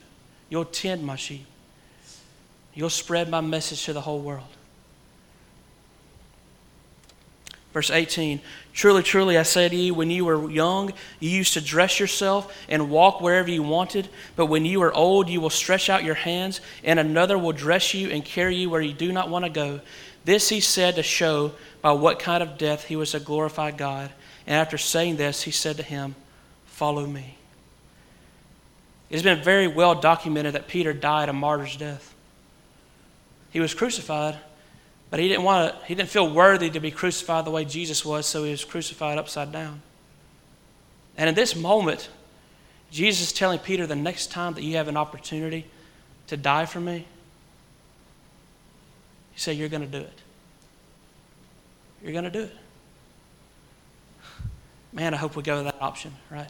You'll 0.50 0.66
tend 0.66 1.04
my 1.04 1.16
sheep. 1.16 1.48
You'll 2.76 2.92
spread 2.92 3.28
my 3.28 3.42
message 3.42 3.84
to 3.86 3.94
the 3.94 4.02
whole 4.02 4.20
world. 4.20 4.46
Verse 7.80 7.92
18 7.92 8.42
Truly, 8.74 9.04
truly, 9.04 9.38
I 9.38 9.44
say 9.44 9.70
to 9.70 9.76
you, 9.76 9.94
when 9.94 10.12
you 10.12 10.26
were 10.26 10.52
young, 10.52 10.92
you 11.22 11.30
used 11.30 11.54
to 11.54 11.62
dress 11.62 11.98
yourself 11.98 12.54
and 12.68 12.90
walk 12.90 13.22
wherever 13.22 13.50
you 13.50 13.64
wanted. 13.64 14.10
But 14.36 14.48
when 14.48 14.66
you 14.66 14.82
are 14.84 14.94
old, 14.94 15.30
you 15.30 15.40
will 15.40 15.50
stretch 15.50 15.90
out 15.90 16.04
your 16.04 16.16
hands, 16.16 16.60
and 16.84 17.00
another 17.00 17.38
will 17.38 17.54
dress 17.54 17.94
you 17.94 18.10
and 18.10 18.26
carry 18.26 18.58
you 18.58 18.70
where 18.70 18.82
you 18.82 18.92
do 18.92 19.14
not 19.14 19.30
want 19.30 19.46
to 19.46 19.50
go. 19.50 19.80
This 20.26 20.50
he 20.50 20.60
said 20.60 20.96
to 20.96 21.04
show 21.04 21.54
by 21.82 21.94
what 21.94 22.20
kind 22.20 22.44
of 22.44 22.58
death 22.58 22.84
he 22.84 22.98
was 22.98 23.12
to 23.12 23.22
glorify 23.22 23.72
God. 23.72 24.12
And 24.46 24.58
after 24.58 24.78
saying 24.78 25.16
this, 25.16 25.44
he 25.44 25.52
said 25.52 25.78
to 25.78 25.84
him, 25.84 26.16
Follow 26.66 27.08
me. 27.08 27.38
It 29.10 29.14
has 29.14 29.24
been 29.24 29.42
very 29.42 29.70
well 29.70 29.96
documented 29.96 30.54
that 30.56 30.68
Peter 30.68 30.92
died 30.92 31.30
a 31.30 31.34
martyr's 31.34 31.78
death. 31.78 32.14
He 33.52 33.62
was 33.62 33.74
crucified 33.74 34.38
but 35.10 35.20
he 35.20 35.28
didn't 35.28 35.44
want 35.44 35.74
to, 35.74 35.86
he 35.86 35.96
didn't 35.96 36.10
feel 36.10 36.32
worthy 36.32 36.70
to 36.70 36.80
be 36.80 36.92
crucified 36.92 37.46
the 37.46 37.52
way 37.52 37.66
Jesus 37.66 38.06
was, 38.06 38.26
so 38.26 38.44
he 38.44 38.52
was 38.52 38.64
crucified 38.64 39.18
upside 39.18 39.52
down. 39.52 39.82
And 41.18 41.28
in 41.28 41.36
this 41.36 41.56
moment, 41.56 42.10
Jesus 42.92 43.28
is 43.28 43.34
telling 43.34 43.60
Peter 43.60 43.86
the 43.88 43.96
next 43.96 44.32
time 44.32 44.54
that 44.54 44.64
you 44.64 44.78
have 44.78 44.88
an 44.88 44.98
opportunity 44.98 45.66
to 46.28 46.38
die 46.38 46.66
for 46.66 46.80
me, 46.80 47.06
he 49.34 49.40
said, 49.40 49.58
You're 49.58 49.70
going 49.70 49.82
to 49.82 49.88
do 49.88 50.00
it. 50.00 50.22
You're 52.04 52.14
going 52.14 52.24
to 52.24 52.30
do 52.30 52.44
it. 52.44 52.56
Man, 54.94 55.14
I 55.14 55.18
hope 55.18 55.36
we 55.36 55.44
go 55.44 55.58
with 55.58 55.66
that 55.66 55.82
option, 55.82 56.14
right? 56.32 56.50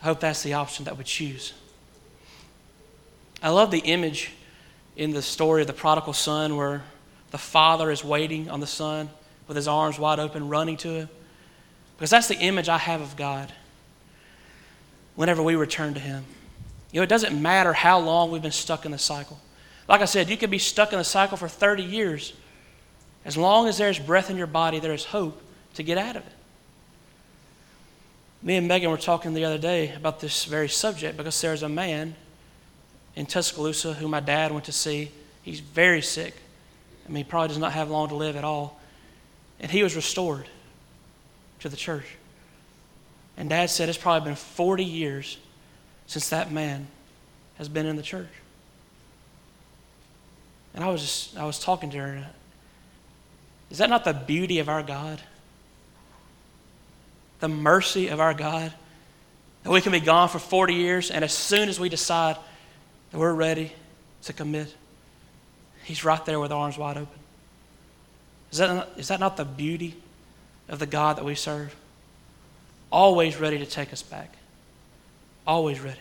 I 0.00 0.04
hope 0.04 0.20
that's 0.20 0.42
the 0.42 0.54
option 0.54 0.84
that 0.86 0.98
we 0.98 1.04
choose. 1.04 1.54
I 3.42 3.50
love 3.50 3.70
the 3.70 3.78
image 3.78 4.32
in 4.96 5.12
the 5.12 5.22
story 5.22 5.62
of 5.62 5.66
the 5.66 5.72
prodigal 5.72 6.12
son 6.12 6.56
where 6.56 6.82
the 7.32 7.38
father 7.38 7.90
is 7.90 8.04
waiting 8.04 8.48
on 8.48 8.60
the 8.60 8.66
son 8.66 9.10
with 9.48 9.56
his 9.56 9.66
arms 9.66 9.98
wide 9.98 10.20
open, 10.20 10.48
running 10.48 10.76
to 10.76 10.88
him. 10.88 11.08
Because 11.96 12.10
that's 12.10 12.28
the 12.28 12.38
image 12.38 12.68
I 12.68 12.78
have 12.78 13.00
of 13.00 13.16
God 13.16 13.52
whenever 15.16 15.42
we 15.42 15.56
return 15.56 15.94
to 15.94 16.00
him. 16.00 16.24
You 16.92 17.00
know, 17.00 17.04
it 17.04 17.08
doesn't 17.08 17.40
matter 17.40 17.72
how 17.72 17.98
long 17.98 18.30
we've 18.30 18.42
been 18.42 18.52
stuck 18.52 18.84
in 18.84 18.92
the 18.92 18.98
cycle. 18.98 19.40
Like 19.88 20.02
I 20.02 20.04
said, 20.04 20.28
you 20.28 20.36
could 20.36 20.50
be 20.50 20.58
stuck 20.58 20.92
in 20.92 20.98
the 20.98 21.04
cycle 21.04 21.36
for 21.36 21.48
30 21.48 21.82
years. 21.82 22.34
As 23.24 23.36
long 23.36 23.66
as 23.66 23.78
there's 23.78 23.98
breath 23.98 24.30
in 24.30 24.36
your 24.36 24.46
body, 24.46 24.78
there 24.78 24.92
is 24.92 25.06
hope 25.06 25.42
to 25.74 25.82
get 25.82 25.96
out 25.96 26.16
of 26.16 26.26
it. 26.26 26.32
Me 28.42 28.56
and 28.56 28.68
Megan 28.68 28.90
were 28.90 28.96
talking 28.96 29.32
the 29.32 29.44
other 29.44 29.58
day 29.58 29.94
about 29.94 30.20
this 30.20 30.44
very 30.44 30.68
subject 30.68 31.16
because 31.16 31.40
there's 31.40 31.62
a 31.62 31.68
man 31.68 32.14
in 33.14 33.24
Tuscaloosa 33.24 33.94
who 33.94 34.08
my 34.08 34.20
dad 34.20 34.52
went 34.52 34.64
to 34.64 34.72
see. 34.72 35.12
He's 35.42 35.60
very 35.60 36.02
sick. 36.02 36.34
I 37.06 37.08
mean, 37.08 37.24
he 37.24 37.28
probably 37.28 37.48
does 37.48 37.58
not 37.58 37.72
have 37.72 37.90
long 37.90 38.08
to 38.08 38.14
live 38.14 38.36
at 38.36 38.44
all. 38.44 38.80
And 39.60 39.70
he 39.70 39.82
was 39.82 39.96
restored 39.96 40.46
to 41.60 41.68
the 41.68 41.76
church. 41.76 42.06
And 43.36 43.48
dad 43.48 43.70
said 43.70 43.88
it's 43.88 43.98
probably 43.98 44.28
been 44.28 44.36
40 44.36 44.84
years 44.84 45.38
since 46.06 46.28
that 46.30 46.52
man 46.52 46.86
has 47.58 47.68
been 47.68 47.86
in 47.86 47.96
the 47.96 48.02
church. 48.02 48.28
And 50.74 50.82
I 50.82 50.88
was 50.88 51.00
just, 51.00 51.36
I 51.36 51.44
was 51.44 51.58
talking 51.58 51.90
to 51.90 51.98
her. 51.98 52.26
Is 53.70 53.78
that 53.78 53.90
not 53.90 54.04
the 54.04 54.12
beauty 54.12 54.58
of 54.58 54.68
our 54.68 54.82
God? 54.82 55.20
The 57.40 57.48
mercy 57.48 58.08
of 58.08 58.20
our 58.20 58.34
God? 58.34 58.72
That 59.62 59.70
we 59.70 59.80
can 59.80 59.92
be 59.92 60.00
gone 60.00 60.28
for 60.28 60.38
40 60.38 60.74
years, 60.74 61.10
and 61.10 61.24
as 61.24 61.32
soon 61.32 61.68
as 61.68 61.78
we 61.78 61.88
decide 61.88 62.36
that 63.10 63.18
we're 63.18 63.32
ready 63.32 63.72
to 64.22 64.32
commit, 64.32 64.74
He's 65.84 66.04
right 66.04 66.24
there 66.24 66.38
with 66.38 66.52
arms 66.52 66.78
wide 66.78 66.96
open. 66.96 67.18
Is 68.50 68.58
that, 68.58 68.74
not, 68.74 68.88
is 68.96 69.08
that 69.08 69.20
not 69.20 69.36
the 69.36 69.44
beauty 69.44 69.96
of 70.68 70.78
the 70.78 70.86
God 70.86 71.16
that 71.16 71.24
we 71.24 71.34
serve? 71.34 71.74
always 72.92 73.38
ready 73.38 73.58
to 73.58 73.66
take 73.66 73.92
us 73.92 74.02
back. 74.02 74.36
Always 75.46 75.80
ready. 75.80 75.98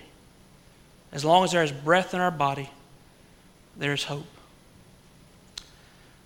As 1.12 1.26
long 1.26 1.44
as 1.44 1.52
there 1.52 1.64
is 1.64 1.72
breath 1.72 2.14
in 2.14 2.20
our 2.20 2.30
body, 2.30 2.70
there 3.78 3.94
is 3.94 4.04
hope. 4.04 4.28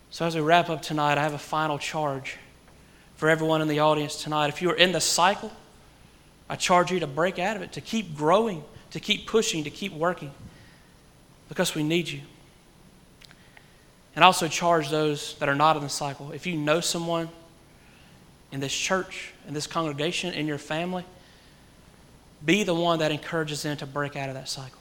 So, 0.09 0.25
as 0.25 0.35
we 0.35 0.41
wrap 0.41 0.69
up 0.69 0.81
tonight, 0.81 1.17
I 1.17 1.23
have 1.23 1.33
a 1.33 1.37
final 1.37 1.77
charge 1.77 2.37
for 3.15 3.29
everyone 3.29 3.61
in 3.61 3.67
the 3.67 3.79
audience 3.79 4.21
tonight. 4.21 4.47
If 4.47 4.61
you 4.61 4.71
are 4.71 4.75
in 4.75 4.91
the 4.91 5.01
cycle, 5.01 5.51
I 6.49 6.55
charge 6.55 6.91
you 6.91 6.99
to 6.99 7.07
break 7.07 7.39
out 7.39 7.55
of 7.55 7.61
it, 7.61 7.73
to 7.73 7.81
keep 7.81 8.15
growing, 8.15 8.63
to 8.91 8.99
keep 8.99 9.27
pushing, 9.27 9.63
to 9.63 9.69
keep 9.69 9.93
working, 9.93 10.31
because 11.49 11.75
we 11.75 11.83
need 11.83 12.07
you. 12.07 12.21
And 14.15 14.23
also 14.23 14.47
charge 14.47 14.89
those 14.89 15.35
that 15.35 15.49
are 15.49 15.55
not 15.55 15.75
in 15.75 15.83
the 15.83 15.89
cycle. 15.89 16.31
If 16.31 16.47
you 16.47 16.55
know 16.55 16.79
someone 16.79 17.29
in 18.51 18.61
this 18.61 18.73
church, 18.73 19.33
in 19.47 19.53
this 19.53 19.67
congregation, 19.67 20.33
in 20.33 20.47
your 20.47 20.57
family, 20.57 21.03
be 22.45 22.63
the 22.63 22.75
one 22.75 22.99
that 22.99 23.11
encourages 23.11 23.63
them 23.63 23.75
to 23.77 23.85
break 23.85 24.15
out 24.15 24.29
of 24.29 24.35
that 24.35 24.47
cycle. 24.47 24.79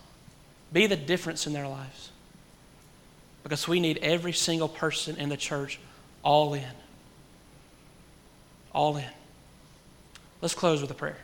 Be 0.72 0.86
the 0.86 0.96
difference 0.96 1.46
in 1.46 1.52
their 1.52 1.66
lives. 1.66 2.10
Because 3.42 3.66
we 3.66 3.80
need 3.80 3.98
every 3.98 4.32
single 4.32 4.68
person 4.68 5.16
in 5.16 5.28
the 5.28 5.36
church 5.36 5.78
all 6.22 6.54
in. 6.54 6.64
All 8.72 8.96
in. 8.96 9.04
Let's 10.40 10.54
close 10.54 10.80
with 10.80 10.90
a 10.90 10.94
prayer. 10.94 11.18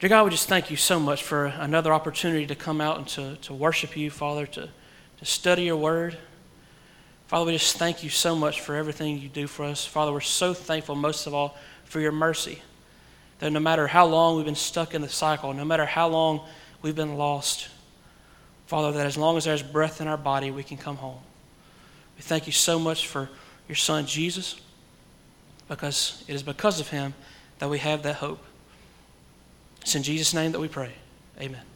Dear 0.00 0.08
God, 0.08 0.24
we 0.24 0.30
just 0.30 0.48
thank 0.48 0.70
you 0.70 0.76
so 0.76 0.98
much 0.98 1.22
for 1.22 1.46
another 1.46 1.92
opportunity 1.92 2.46
to 2.46 2.54
come 2.54 2.80
out 2.80 2.96
and 2.96 3.06
to, 3.08 3.36
to 3.36 3.52
worship 3.52 3.96
you, 3.96 4.10
Father, 4.10 4.46
to, 4.46 4.70
to 5.20 5.24
study 5.26 5.62
your 5.62 5.76
word. 5.76 6.18
Father, 7.28 7.46
we 7.46 7.52
just 7.52 7.76
thank 7.76 8.02
you 8.02 8.10
so 8.10 8.34
much 8.34 8.60
for 8.60 8.74
everything 8.74 9.18
you 9.18 9.28
do 9.28 9.46
for 9.46 9.64
us. 9.64 9.86
Father, 9.86 10.12
we're 10.12 10.20
so 10.20 10.52
thankful, 10.52 10.96
most 10.96 11.26
of 11.26 11.34
all, 11.34 11.56
for 11.84 12.00
your 12.00 12.10
mercy. 12.10 12.60
That 13.38 13.52
no 13.52 13.60
matter 13.60 13.86
how 13.86 14.06
long 14.06 14.36
we've 14.36 14.44
been 14.44 14.54
stuck 14.54 14.94
in 14.94 15.02
the 15.02 15.08
cycle, 15.08 15.52
no 15.52 15.64
matter 15.64 15.86
how 15.86 16.08
long 16.08 16.40
we've 16.82 16.96
been 16.96 17.16
lost, 17.16 17.68
Father, 18.66 18.92
that 18.92 19.06
as 19.06 19.16
long 19.16 19.36
as 19.36 19.44
there's 19.44 19.62
breath 19.62 20.00
in 20.00 20.08
our 20.08 20.16
body, 20.16 20.50
we 20.50 20.62
can 20.62 20.76
come 20.76 20.96
home. 20.96 21.18
We 22.16 22.22
thank 22.22 22.46
you 22.46 22.52
so 22.52 22.78
much 22.78 23.06
for 23.06 23.30
your 23.68 23.76
Son, 23.76 24.06
Jesus, 24.06 24.60
because 25.68 26.24
it 26.26 26.34
is 26.34 26.42
because 26.42 26.80
of 26.80 26.88
him 26.88 27.14
that 27.60 27.68
we 27.68 27.78
have 27.78 28.02
that 28.02 28.16
hope. 28.16 28.42
It's 29.82 29.94
in 29.94 30.02
Jesus' 30.02 30.34
name 30.34 30.52
that 30.52 30.60
we 30.60 30.68
pray. 30.68 30.92
Amen. 31.40 31.69